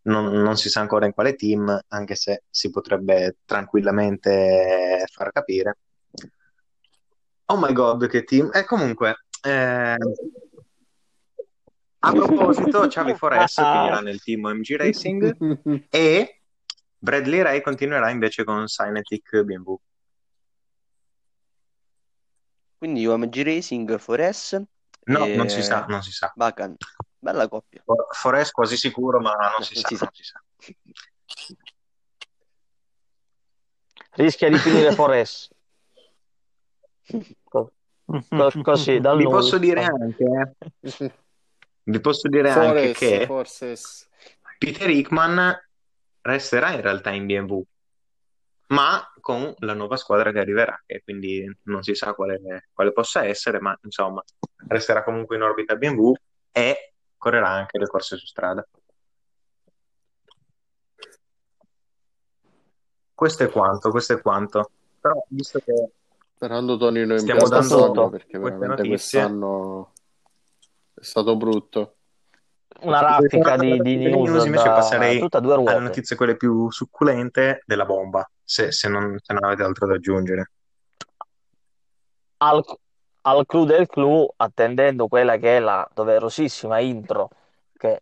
Non, 0.03 0.31
non 0.41 0.57
si 0.57 0.69
sa 0.69 0.81
ancora 0.81 1.05
in 1.05 1.13
quale 1.13 1.36
team, 1.36 1.79
anche 1.89 2.15
se 2.15 2.43
si 2.49 2.71
potrebbe 2.71 3.38
tranquillamente 3.45 5.05
far 5.12 5.31
capire. 5.31 5.77
Oh 7.45 7.57
my 7.57 7.71
god, 7.71 8.07
che 8.07 8.23
team! 8.23 8.49
E 8.51 8.63
comunque, 8.63 9.25
eh, 9.43 9.95
a 12.03 12.12
proposito, 12.12 12.88
Xavi 12.88 13.13
Forés 13.15 13.53
finirà 13.53 13.99
nel 13.99 14.21
team 14.23 14.45
OMG 14.45 14.75
Racing 14.75 15.38
e 15.89 16.40
Bradley 17.03 17.41
Ray 17.41 17.61
continuerà 17.61 18.11
invece 18.11 18.43
con 18.43 18.67
Synetic 18.67 19.41
BMW. 19.41 19.75
Quindi 22.77 23.07
OMG 23.07 23.41
Racing, 23.43 23.97
Fores 23.97 24.61
No, 25.05 25.25
e 25.25 25.35
non 25.35 25.49
si 25.49 25.63
sa, 25.63 25.85
non 25.87 26.03
si 26.03 26.11
sa. 26.11 26.31
Bacan. 26.35 26.75
Bella 27.17 27.47
coppia. 27.47 27.81
For- 27.83 28.05
Forés 28.11 28.51
quasi 28.51 28.77
sicuro, 28.77 29.19
ma 29.19 29.33
non 29.33 29.51
No, 29.57 29.63
si 29.63 29.73
non 29.73 29.83
sa, 29.83 29.87
si 29.87 29.95
sa. 29.95 30.05
non 30.05 30.13
si 30.13 30.23
sa. 30.23 30.41
Rischia 34.11 34.49
di 34.49 34.57
finire 34.57 34.91
Forest. 34.93 35.49
Co- 37.43 37.73
co- 38.05 38.51
così, 38.61 38.99
dal 38.99 39.17
Vi 39.21 39.23
posso 39.23 39.57
dire 39.57 39.83
anche, 39.83 40.55
vi 41.83 41.99
posso 41.99 42.27
dire 42.27 42.49
anche 42.51 42.93
Forest, 42.93 42.99
che 42.99 43.25
Forces. 43.25 44.09
Peter 44.59 44.89
Hickman 44.89 45.59
resterà 46.21 46.71
in 46.71 46.81
realtà 46.81 47.12
in 47.12 47.25
BMW, 47.25 47.62
ma 48.67 49.12
con 49.19 49.53
la 49.60 49.73
nuova 49.73 49.97
squadra 49.97 50.31
che 50.31 50.39
arriverà, 50.39 50.81
che 50.86 51.01
quindi 51.03 51.45
non 51.63 51.84
si 51.84 51.93
sa 51.95 52.13
quale, 52.13 52.69
quale 52.73 52.91
possa 52.91 53.25
essere, 53.25 53.60
ma 53.60 53.77
insomma 53.84 54.23
resterà 54.67 55.03
comunque 55.03 55.36
in 55.36 55.41
orbita 55.41 55.75
BMW 55.75 56.13
e 56.51 56.93
correrà 57.17 57.49
anche 57.49 57.77
le 57.77 57.88
corse 57.88 58.17
su 58.17 58.25
strada. 58.25 58.65
Questo 63.13 63.43
è 63.43 63.49
quanto, 63.49 63.91
questo 63.91 64.13
è 64.13 64.21
quanto. 64.21 64.71
Però 64.99 65.23
visto 65.29 65.60
che 65.60 65.91
Sperando 66.41 66.75
tornino 66.75 67.13
in 67.13 67.19
Stiamo 67.19 67.47
dando 67.47 68.10
perché 68.10 68.39
queste 68.39 68.57
veramente 68.57 68.81
notizie. 68.81 68.88
quest'anno 68.89 69.91
è 70.95 71.03
stato 71.03 71.38
brutto. 71.38 71.97
Una 72.81 72.99
raffica 72.99 73.57
di, 73.57 73.79
di 73.81 73.97
delle 73.97 74.15
news 74.15 74.45
invece 74.45 74.63
da 74.63 74.73
passerei 74.73 75.19
tutta 75.19 75.39
due 75.39 75.53
alle 75.53 75.63
ruote. 75.63 75.79
notizie 75.79 76.15
quelle 76.15 76.36
più 76.36 76.71
succulente 76.71 77.62
della 77.65 77.86
bomba, 77.86 78.27
se, 78.43 78.71
se 78.71 78.89
non, 78.89 79.17
se 79.21 79.34
non 79.34 79.43
avete 79.43 79.62
altro 79.62 79.86
da 79.86 79.95
aggiungere. 79.95 80.51
Al, 82.38 82.63
al 83.21 83.45
clou 83.45 83.65
del 83.65 83.88
clou, 83.88 84.31
attendendo 84.36 85.07
quella 85.07 85.38
che 85.38 85.57
è 85.57 85.60
la 85.60 85.88
doverosissima 85.93 86.79
intro 86.79 87.29
che 87.77 88.01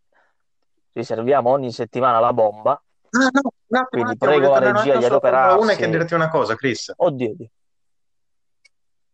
riserviamo 0.94 1.50
ogni 1.50 1.72
settimana 1.72 2.18
alla 2.18 2.34
bomba. 2.34 2.72
Ah, 2.72 3.30
no, 3.32 3.52
attimo, 3.80 4.04
Quindi 4.04 4.18
prego 4.18 4.50
la 4.52 4.60
regia 4.60 4.98
di 4.98 5.04
sulla 5.04 5.20
Formula 5.20 5.40
1 5.40 5.50
e 5.50 5.54
adoperarsi. 5.56 5.76
chiederti 5.78 6.14
una 6.14 6.30
cosa, 6.30 6.56
Chris. 6.56 6.94
Oddio, 6.96 7.32
oddio. 7.32 7.50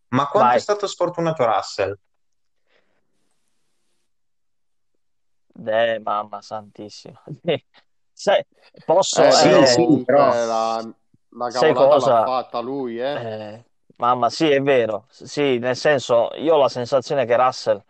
Ma 0.09 0.27
quanto 0.27 0.47
Vai. 0.49 0.57
è 0.57 0.59
stato 0.59 0.85
sfortunato 0.87 1.43
Russell? 1.45 1.97
Eh, 5.67 5.99
mamma 5.99 6.41
santissima. 6.41 7.21
Sai, 8.13 8.43
posso... 8.83 9.31
Eh, 9.31 9.31
sì, 9.31 9.65
eh, 9.65 9.65
sì, 9.65 10.01
però- 10.03 10.33
la, 10.45 10.81
la 11.29 11.49
Sai 11.49 11.73
cosa? 11.73 11.85
l'ha 11.97 12.13
fatta 12.21 12.59
lui, 12.59 12.99
eh. 12.99 13.21
eh, 13.21 13.65
mamma, 13.97 14.29
sì, 14.29 14.49
è 14.49 14.61
vero. 14.61 15.05
Sì, 15.09 15.57
nel 15.59 15.75
senso, 15.75 16.29
io 16.35 16.55
ho 16.55 16.57
la 16.57 16.69
sensazione 16.69 17.25
che 17.25 17.35
Russell 17.37 17.81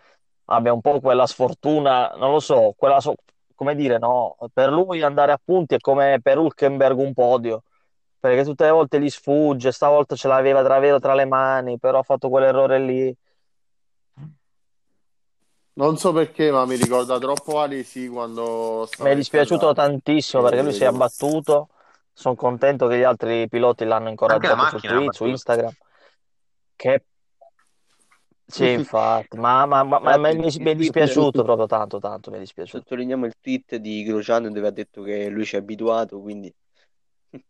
abbia 0.46 0.74
un 0.74 0.82
po' 0.82 1.00
quella 1.00 1.26
sfortuna, 1.28 2.10
non 2.18 2.32
lo 2.32 2.40
so, 2.40 2.74
quella 2.78 3.00
so- 3.00 3.16
come 3.56 3.76
dire, 3.76 3.98
no? 3.98 4.38
Per 4.54 4.70
lui 4.72 5.02
andare 5.02 5.32
a 5.32 5.40
punti 5.44 5.76
è 5.76 5.80
come 5.80 6.20
per 6.22 6.38
Hülkenberg 6.38 6.98
un 7.00 7.14
podio, 7.14 7.64
perché 8.20 8.44
tutte 8.44 8.66
le 8.66 8.72
volte 8.72 9.00
gli 9.02 9.10
sfugge, 9.10 9.72
stavolta 9.72 10.16
ce 10.16 10.28
l'aveva 10.28 10.62
davvero 10.62 11.00
tra 11.00 11.14
le 11.16 11.26
mani, 11.26 11.80
però 11.80 12.00
ha 12.00 12.04
fatto 12.04 12.30
quell'errore 12.30 12.80
lì. 12.80 13.16
Non 15.78 15.98
so 15.98 16.14
perché, 16.14 16.52
ma 16.52 16.66
mi 16.66 16.76
ricorda 16.76 17.20
troppo 17.20 17.60
Alesi 17.60 18.08
quando 18.08 18.88
Mi 19.00 19.10
è 19.10 19.16
dispiaciuto 19.16 19.74
tantissimo 19.74 20.44
perché 20.44 20.62
lui 20.62 20.74
si 20.74 20.84
è 20.84 20.88
abbattuto. 20.88 21.70
Sono 22.14 22.36
contento 22.36 22.88
che 22.88 22.98
gli 22.98 23.04
altri 23.04 23.50
piloti 23.50 23.84
l'hanno 23.84 24.08
incoraggiato 24.08 24.56
su 24.56 24.78
macchina 24.78 24.94
ha 24.94 24.96
Tweet, 24.96 25.14
su. 25.14 25.26
Instagram. 25.26 25.72
Che 26.78 27.04
sì, 28.48 28.72
infatti, 28.72 29.38
ma, 29.38 29.66
ma- 29.66 29.84
ma- 29.84 30.00
ma 30.00 30.18
mi, 30.18 30.36
mi 30.36 30.72
è 30.72 30.76
dispiaciuto 30.76 31.44
proprio 31.44 31.66
tanto, 31.66 32.00
tanto 32.00 32.30
mi 32.32 32.38
è 32.38 32.40
dispiaciuto. 32.40 32.78
Sottolineiamo 32.78 33.26
il 33.26 33.34
tweet 33.42 33.76
di 33.76 34.04
Grosjean 34.04 34.54
dove 34.54 34.68
ha 34.68 34.72
detto 34.72 35.02
che 35.02 35.28
lui 35.28 35.44
ci 35.46 35.56
è 35.56 35.60
abituato, 35.60 36.22
quindi 36.22 36.54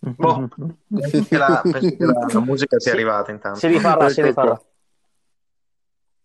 Boh, 0.00 0.48
la, 1.30 1.62
la- 1.62 2.26
la 2.32 2.40
musica 2.40 2.80
sia 2.80 2.90
Sì, 2.90 2.96
arrivata 2.96 3.30
intanto. 3.30 3.60
Si 3.60 3.66
rifarà, 3.68 4.08
si 4.08 4.22
rifarà. 4.22 4.60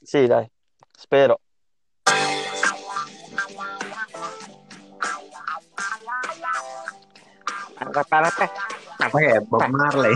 Sì, 0.02 0.26
dai, 0.26 0.50
spero. 0.98 1.40
Ma 8.98 9.10
che 9.12 9.28
è 9.28 9.40
Bob 9.42 9.66
Marley? 9.68 10.16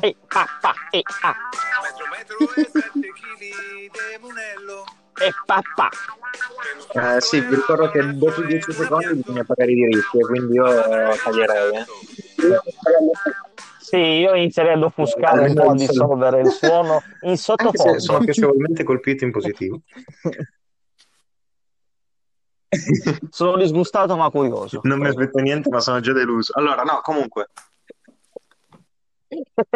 E, 0.00 0.16
metro 2.10 2.36
e 2.54 2.70
7 2.70 2.90
kg 3.00 3.38
di 3.38 4.18
munello. 4.20 4.84
e, 5.20 5.32
pa, 5.46 5.62
pa. 5.74 5.88
Eh, 6.92 7.20
sì, 7.20 7.40
vi 7.40 7.54
ricordo 7.54 7.90
che 7.90 8.16
dopo 8.16 8.42
10 8.42 8.72
secondi 8.72 9.14
bisogna 9.14 9.44
pagare 9.44 9.72
i 9.72 9.74
diritti, 9.74 10.18
quindi 10.20 10.54
io 10.54 10.66
eh, 10.84 11.16
taglierei. 11.16 11.76
eh. 11.76 11.86
Sì, 13.90 13.96
io 13.96 14.36
inizierei 14.36 14.74
ad 14.74 14.82
offuscare 14.84 15.48
un 15.48 15.54
po' 15.54 15.70
a 15.70 15.74
dissolvere 15.74 16.42
il 16.42 16.50
suono 16.50 17.02
in 17.22 17.36
sottofondo. 17.36 17.98
sono 17.98 18.20
piacevolmente 18.20 18.84
colpito 18.84 19.24
in 19.24 19.32
positivo. 19.32 19.82
Sono 23.30 23.56
disgustato 23.56 24.16
ma 24.16 24.30
curioso. 24.30 24.78
Non 24.84 25.00
mi 25.00 25.08
aspetto 25.08 25.40
niente, 25.40 25.68
ma 25.70 25.80
sono 25.80 25.98
già 25.98 26.12
deluso. 26.12 26.52
Allora, 26.56 26.84
no, 26.84 27.00
comunque, 27.02 27.48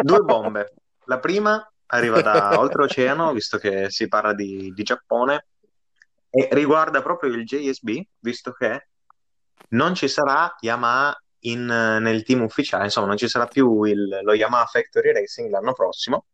due 0.00 0.20
bombe. 0.20 0.74
La 1.06 1.18
prima 1.18 1.68
arriva 1.86 2.22
da 2.22 2.56
oltreoceano, 2.56 3.32
visto 3.32 3.58
che 3.58 3.90
si 3.90 4.06
parla 4.06 4.32
di, 4.32 4.72
di 4.72 4.82
Giappone, 4.84 5.46
e 6.30 6.48
riguarda 6.52 7.02
proprio 7.02 7.32
il 7.32 7.44
JSB, 7.44 8.00
visto 8.20 8.52
che 8.52 8.86
non 9.70 9.96
ci 9.96 10.06
sarà 10.06 10.54
Yamaha 10.60 11.20
in, 11.46 11.64
nel 11.64 12.22
team 12.22 12.42
ufficiale, 12.42 12.84
insomma, 12.84 13.06
non 13.06 13.16
ci 13.16 13.28
sarà 13.28 13.46
più 13.46 13.82
il- 13.84 14.20
lo 14.22 14.32
Yamaha 14.34 14.66
Factory 14.66 15.12
Racing 15.12 15.50
l'anno 15.50 15.72
prossimo, 15.72 16.26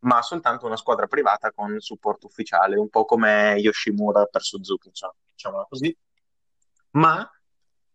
ma 0.00 0.20
soltanto 0.22 0.66
una 0.66 0.76
squadra 0.76 1.06
privata 1.06 1.52
con 1.52 1.78
supporto 1.80 2.26
ufficiale, 2.26 2.76
un 2.76 2.88
po' 2.88 3.04
come 3.04 3.54
Yoshimura 3.58 4.26
per 4.26 4.42
Suzuki, 4.42 4.88
insomma, 4.88 5.14
diciamola 5.34 5.66
così. 5.68 5.96
Ma 6.92 7.30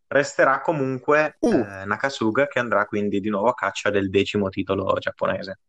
resterà 0.07 0.61
comunque 0.61 1.35
Uh. 1.39 1.53
eh, 1.53 1.85
Nakasuga 1.85 2.47
che 2.47 2.59
andrà 2.59 2.85
quindi 2.85 3.19
di 3.19 3.29
nuovo 3.29 3.49
a 3.49 3.53
caccia 3.53 3.89
del 3.89 4.09
decimo 4.09 4.49
titolo 4.49 4.93
giapponese. 4.97 5.59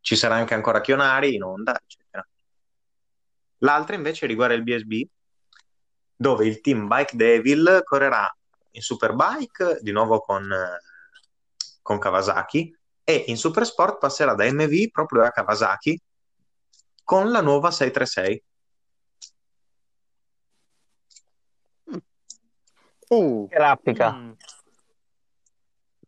Ci 0.00 0.16
sarà 0.16 0.36
anche 0.36 0.54
ancora 0.54 0.80
Kionari 0.80 1.34
in 1.34 1.42
onda, 1.42 1.78
eccetera. 1.80 2.26
L'altra 3.58 3.94
invece 3.94 4.26
riguarda 4.26 4.54
il 4.54 4.62
BSB, 4.62 5.02
dove 6.16 6.46
il 6.46 6.60
team 6.60 6.86
Bike 6.86 7.16
Devil 7.16 7.82
correrà 7.84 8.34
in 8.76 8.82
Superbike 8.82 9.80
di 9.80 9.90
nuovo 9.90 10.20
con, 10.20 10.50
eh, 10.52 10.80
con 11.82 11.98
Kawasaki 11.98 12.76
e 13.02 13.24
in 13.28 13.36
Supersport 13.36 13.98
passerà 13.98 14.34
da 14.34 14.44
MV 14.44 14.90
proprio 14.90 15.24
a 15.24 15.30
Kawasaki 15.30 16.00
con 17.02 17.30
la 17.30 17.40
nuova 17.40 17.70
636. 17.70 18.44
Uh, 23.08 23.46
Che 23.48 23.58
rappica. 23.58 24.12
Mm. 24.12 24.32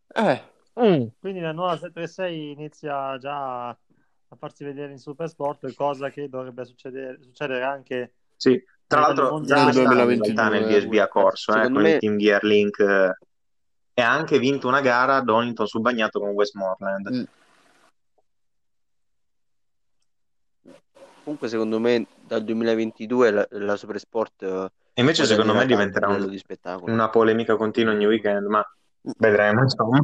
eh, 0.09 0.57
Mm. 0.81 1.09
Quindi 1.18 1.40
la 1.40 1.52
nuova 1.52 1.72
736 1.72 2.52
inizia 2.52 3.18
già 3.18 3.68
a 3.70 4.37
farsi 4.38 4.62
vedere 4.62 4.92
in 4.92 4.98
Supersport, 4.98 5.74
cosa 5.74 6.09
che 6.11 6.28
dovrebbe 6.28 6.64
succedere, 6.64 7.20
succedere 7.20 7.64
anche 7.64 8.14
Sì, 8.37 8.62
tra 8.88 9.01
Nel 9.01 9.09
l'altro 9.09 9.40
già 9.42 9.59
in 9.66 9.70
2022, 9.70 10.35
realtà 10.35 10.48
nel 10.48 10.66
DSB 10.66 10.94
a 10.94 11.09
corso, 11.09 11.53
eh, 11.55 11.70
con 11.70 11.83
me- 11.83 11.90
il 11.92 11.98
team 11.98 12.16
Gear 12.16 12.42
Link 12.42 12.81
eh, 12.81 13.18
e 13.92 14.03
ha 14.03 14.11
anche 14.11 14.38
vinto 14.38 14.66
una 14.66 14.81
gara 14.81 15.16
ad 15.16 15.24
Donington 15.24 15.66
sul 15.66 15.83
bagnato 15.83 16.18
con 16.18 16.31
Westmoreland. 16.31 17.11
Mm. 17.12 17.22
Comunque, 21.22 21.48
secondo 21.48 21.79
me, 21.79 22.07
dal 22.27 22.42
2022 22.42 23.31
la, 23.31 23.46
la 23.51 23.77
Supersport 23.77 24.42
eh, 24.42 24.70
invece 24.94 25.27
secondo 25.27 25.53
me 25.53 25.66
diventerà 25.66 26.07
a 26.07 26.14
un- 26.14 26.31
di 26.31 26.38
spettacolo. 26.38 26.90
una 26.90 27.11
polemica 27.11 27.57
continua 27.57 27.92
ogni 27.92 28.07
weekend, 28.07 28.46
ma 28.46 28.64
vedremo, 29.18 29.62
insomma. 29.62 30.01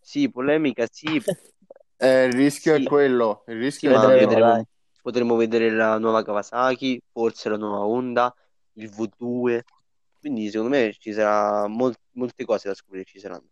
Sì, 0.00 0.28
polemica, 0.28 0.86
sì. 0.90 1.22
eh, 1.96 2.24
il 2.24 2.32
rischio 2.32 2.74
Sì. 2.74 2.82
è 2.82 2.86
quello. 2.86 3.44
Il 3.46 3.54
Sì, 3.54 3.60
rischio 3.60 3.90
ma 3.90 3.96
è 4.02 4.08
Vedremo, 4.08 4.28
vedremo, 4.28 4.66
potremo 5.02 5.36
vedere 5.36 5.70
la 5.70 5.98
nuova 5.98 6.22
Kawasaki, 6.22 7.02
forse 7.12 7.48
la 7.50 7.56
nuova 7.58 7.84
Honda, 7.84 8.32
il 8.74 8.88
V2. 8.88 9.60
Quindi, 10.20 10.48
secondo 10.48 10.76
me, 10.76 10.94
ci 10.98 11.12
sarà 11.12 11.66
mol- 11.66 11.94
molte 12.12 12.44
cose 12.44 12.68
da 12.68 12.74
scoprire. 12.74 13.04
Ci 13.04 13.18
saranno. 13.18 13.42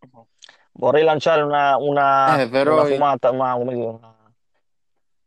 Vorrei 0.72 1.02
lanciare 1.04 1.42
una, 1.42 1.76
una, 1.76 2.40
Eh, 2.40 2.48
però- 2.48 2.74
una 2.80 2.84
fumata, 2.84 3.30
una, 3.30 3.52
come 3.54 3.74
dire, 3.74 3.86
una, 3.86 4.14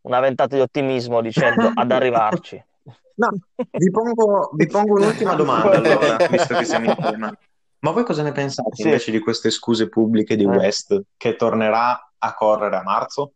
una 0.02 0.20
ventata 0.20 0.56
di 0.56 0.62
ottimismo 0.62 1.20
dicendo 1.20 1.70
ad 1.74 1.90
arrivarci. 1.92 2.64
No, 3.16 3.28
vi 3.70 3.90
pongo, 3.92 4.50
vi 4.54 4.66
pongo 4.66 4.94
un'ultima 4.94 5.34
domanda 5.36 5.70
allora, 5.78 6.16
visto 6.28 6.56
che 6.56 6.64
siamo 6.64 6.86
in 6.90 6.96
tema. 6.96 7.38
Ma 7.78 7.90
voi 7.92 8.02
cosa 8.02 8.24
ne 8.24 8.32
pensate 8.32 8.74
Sì. 8.74 8.82
invece 8.82 9.12
di 9.12 9.20
queste 9.20 9.50
scuse 9.50 9.88
pubbliche 9.88 10.34
di 10.34 10.42
Eh. 10.42 10.46
West 10.48 11.00
che 11.16 11.36
tornerà 11.36 12.10
a 12.18 12.34
correre 12.34 12.74
a 12.74 12.82
marzo? 12.82 13.34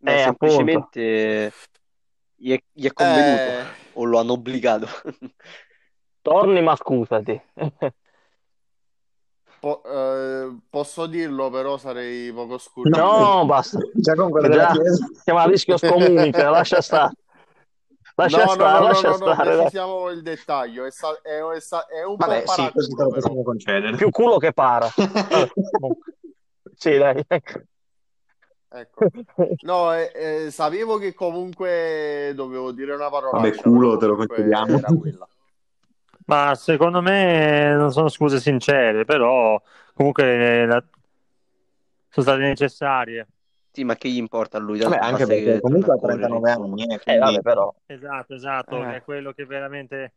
Beh, 0.00 0.14
Eh, 0.14 0.22
semplicemente 0.22 1.52
gli 2.36 2.52
è, 2.52 2.62
gli 2.72 2.86
è 2.86 2.92
convenuto 2.92 3.50
Eh, 3.50 3.64
o 3.94 4.04
lo 4.04 4.18
hanno 4.18 4.32
obbligato. 4.32 4.86
Torni 6.22 6.62
ma 6.62 6.76
scusati. 6.76 7.40
po- 9.60 9.82
eh, 9.84 10.56
posso 10.70 11.06
dirlo, 11.06 11.50
però 11.50 11.76
sarei 11.78 12.32
poco 12.32 12.58
scurrile. 12.58 12.96
No, 12.96 13.44
basta. 13.46 13.78
Già 13.94 14.14
con 14.14 14.30
quella 14.30 14.48
Già, 14.54 14.72
siamo 15.24 15.40
a 15.40 15.46
rischio 15.46 15.76
scomunica, 15.76 16.50
lascia 16.50 16.80
stare. 16.80 17.12
Lascia 18.14 18.38
no, 18.38 18.44
no, 18.46 18.52
stare, 18.54 18.72
no, 18.72 18.78
no, 18.78 18.86
lascia 18.88 19.10
no, 19.10 19.16
no, 19.16 19.32
stare. 19.32 19.48
dai. 19.48 19.56
precisiamo 19.56 20.10
il 20.10 20.22
dettaglio. 20.22 20.84
È, 20.84 20.90
sta- 20.90 21.20
è- 21.22 21.40
è 21.40 21.60
sta- 21.60 21.86
è 21.86 22.04
un 22.04 22.16
Vabbè, 22.16 22.42
po' 22.42 22.50
sì, 22.52 22.70
paraculo. 22.72 23.96
Più 23.96 24.10
culo 24.10 24.38
che 24.38 24.52
para. 24.52 24.88
Sì, 26.74 26.96
dai. 26.96 27.24
Ecco. 28.70 29.06
No, 29.62 29.94
eh, 29.94 30.12
eh, 30.14 30.50
sapevo 30.50 30.98
che 30.98 31.14
comunque 31.14 32.32
dovevo 32.34 32.70
dire 32.72 32.94
una 32.94 33.08
parola. 33.08 33.38
Vabbè, 33.38 33.54
culo, 33.56 33.96
te 33.96 34.06
lo 34.06 34.16
concediamo. 34.16 34.76
Era 34.78 34.88
quella. 34.92 35.28
Ma 36.26 36.54
secondo 36.54 37.00
me 37.00 37.74
non 37.74 37.90
sono 37.90 38.08
scuse 38.08 38.38
sincere, 38.38 39.06
però 39.06 39.60
comunque 39.94 40.62
eh, 40.62 40.66
la- 40.66 40.84
sono 42.10 42.26
state 42.26 42.40
necessarie. 42.42 43.26
Sì, 43.70 43.84
ma 43.84 43.94
che 43.96 44.08
gli 44.10 44.16
importa 44.16 44.58
a 44.58 44.60
lui? 44.60 44.78
Vabbè, 44.80 44.98
anche 45.00 45.24
perché 45.24 45.60
comunque 45.60 45.94
a 45.94 45.98
correre, 45.98 46.18
39 46.26 46.48
insomma. 46.50 46.82
anni, 46.82 46.94
eh, 46.94 47.00
Eh, 47.14 47.18
vabbè, 47.18 47.40
però. 47.40 47.74
Esatto, 47.86 48.34
esatto, 48.34 48.84
Eh. 48.84 48.96
è 48.96 49.02
quello 49.02 49.32
che 49.32 49.46
veramente... 49.46 50.12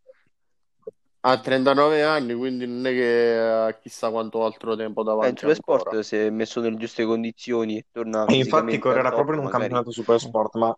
Ha 1.23 1.39
39 1.39 2.01
anni, 2.03 2.33
quindi 2.33 2.65
non 2.65 2.85
è 2.87 2.91
che 2.91 3.37
ha 3.37 3.73
chissà 3.79 4.09
quanto 4.09 4.43
altro 4.43 4.75
tempo 4.75 5.01
Eh, 5.01 5.03
davanti 5.03 5.39
Supersport, 5.39 5.85
ancora. 5.85 6.03
se 6.03 6.27
è 6.27 6.29
messo 6.31 6.61
nelle 6.61 6.77
giuste 6.77 7.05
condizioni 7.05 7.77
e 7.77 7.85
torna 7.91 8.25
E 8.25 8.35
infatti 8.37 8.79
correrà 8.79 9.09
top, 9.09 9.13
proprio 9.13 9.35
in 9.35 9.39
un 9.41 9.45
magari- 9.45 9.61
campionato 9.61 9.91
super 9.91 10.19
sport, 10.19 10.55
ma 10.55 10.75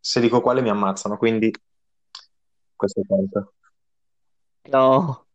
se 0.00 0.20
dico 0.20 0.40
quale 0.40 0.62
mi 0.62 0.70
ammazzano, 0.70 1.18
quindi 1.18 1.52
questo 2.76 3.02
conta. 3.06 3.46
No. 4.66 5.26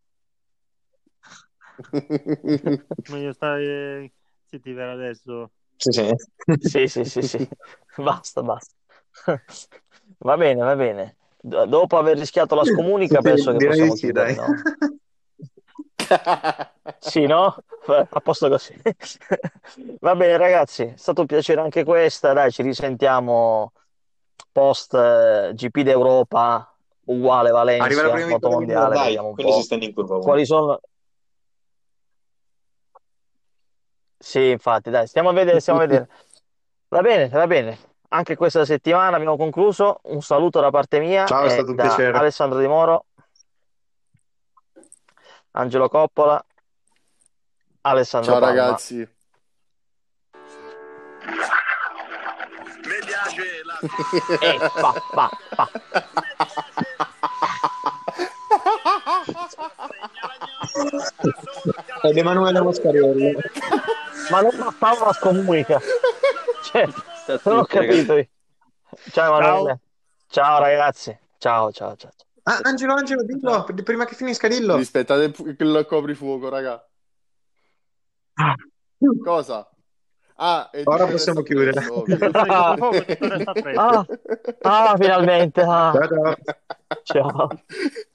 Meglio 3.10 3.34
stare 3.34 4.12
zitti 4.48 4.74
per 4.74 4.90
adesso. 4.90 5.52
Sì, 5.78 5.92
sì. 5.92 6.12
Sì, 6.60 6.88
sì, 6.88 7.04
sì, 7.06 7.22
sì. 7.22 7.48
Basta, 7.98 8.42
basta. 8.42 8.74
Va 10.20 10.36
bene, 10.38 10.62
va 10.64 10.76
bene. 10.76 11.16
D- 11.42 11.66
dopo 11.66 11.98
aver 11.98 12.18
rischiato 12.18 12.56
la 12.56 12.66
scomunica, 12.66 13.22
Sì, 13.22 13.24
penso 13.24 13.52
che 13.52 13.58
possiamo 13.64 13.94
sì, 13.94 14.08
chiudere, 14.08 14.34
dai. 14.34 14.36
no? 14.36 14.54
Sì, 17.00 17.26
no? 17.26 17.56
A 17.88 18.20
posto 18.22 18.50
così. 18.50 18.74
Va 20.02 20.16
bene, 20.16 20.38
ragazzi, 20.38 20.84
è 20.84 20.94
stato 20.98 21.22
un 21.22 21.28
piacere 21.28 21.62
anche 21.62 21.84
questa. 21.84 22.34
Dai, 22.34 22.52
ci 22.52 22.62
risentiamo 22.62 23.72
post 24.52 24.94
eh, 24.94 25.52
GP 25.54 25.82
d'Europa, 25.82 26.74
uguale 27.06 27.52
Arriva 27.78 28.02
la 28.04 28.10
Valencia, 28.10 28.10
prima 28.10 28.28
vittoria 28.28 28.58
di 28.58 28.66
Miller, 28.66 28.78
motomondiale, 28.78 28.96
dai, 28.96 29.06
vediamo 29.06 29.28
un 29.30 29.36
quelli 29.36 29.52
po' 29.52 29.62
si 29.62 29.74
in 29.86 29.94
curva 29.94 30.20
quali 30.20 30.46
sono. 30.46 30.80
Sì, 34.18 34.50
infatti, 34.50 34.90
dai, 34.90 35.08
stiamo 35.08 35.30
a 35.30 35.34
vedere, 35.34 35.60
stiamo 35.62 35.80
a 35.80 35.86
vedere. 35.88 36.10
Va 36.90 37.02
bene, 37.02 37.30
va 37.30 37.46
bene. 37.48 37.78
Anche 38.12 38.36
questa 38.36 38.66
settimana 38.66 39.18
abbiamo 39.18 39.38
concluso. 39.38 40.00
Un 40.06 40.22
saluto 40.24 40.60
da 40.60 40.72
parte 40.72 41.00
mia 41.00 41.26
Ciao, 41.26 41.46
è 41.46 41.50
stato 41.50 41.70
un 41.70 41.76
da 41.76 41.84
piacere. 41.84 42.18
Alessandro 42.18 42.58
Di 42.58 42.66
Moro, 42.68 43.06
Angelo 45.52 45.88
Coppola, 45.90 46.44
Alessandro 47.82 48.32
Ciao 48.32 48.40
Palma. 48.40 48.62
ragazzi. 48.62 48.98
Mi 52.84 52.98
piace 53.06 53.62
la 53.64 53.80
E 54.40 54.58
pa, 54.58 54.94
pa, 55.12 55.30
pa. 55.56 55.70
Ed 62.02 62.18
Emanuele 62.18 62.62
Moscariello. 62.62 63.40
Ma 64.32 64.42
non 64.42 64.58
bastava 64.58 65.06
la 65.06 65.14
scomunica. 65.14 65.80
Cioè, 67.30 67.38
Sta 67.38 67.50
non 67.52 67.60
ho 67.60 67.68
ragazzi. 67.70 68.06
capito. 68.06 68.30
Ciao 69.12 69.38
Emanuele. 69.38 69.80
Ciao 70.30 70.60
ragazzi. 70.60 71.18
Ciao, 71.38 71.72
ciao, 71.72 71.96
ciao. 71.96 72.12
ciao. 72.16 72.28
Ah, 72.44 72.60
Angelo, 72.64 72.94
Angelo, 72.96 73.24
dillo, 73.24 73.66
prima 73.84 74.06
che 74.06 74.16
finisca, 74.16 74.48
dillo. 74.48 74.76
Rispettate 74.78 75.32
il 75.60 75.86
coprifuoco, 75.88 76.50
raga. 76.50 76.84
Cosa? 79.24 79.70
Ah, 80.42 80.70
Ora 80.86 81.06
possiamo 81.06 81.42
chiudere. 81.44 81.80
Ah, 83.76 84.06
ah, 84.62 84.96
finalmente. 84.98 85.62
ah. 85.62 85.92
Ciao, 85.94 86.08
ciao. 86.08 86.36
Ciao. 87.04 87.48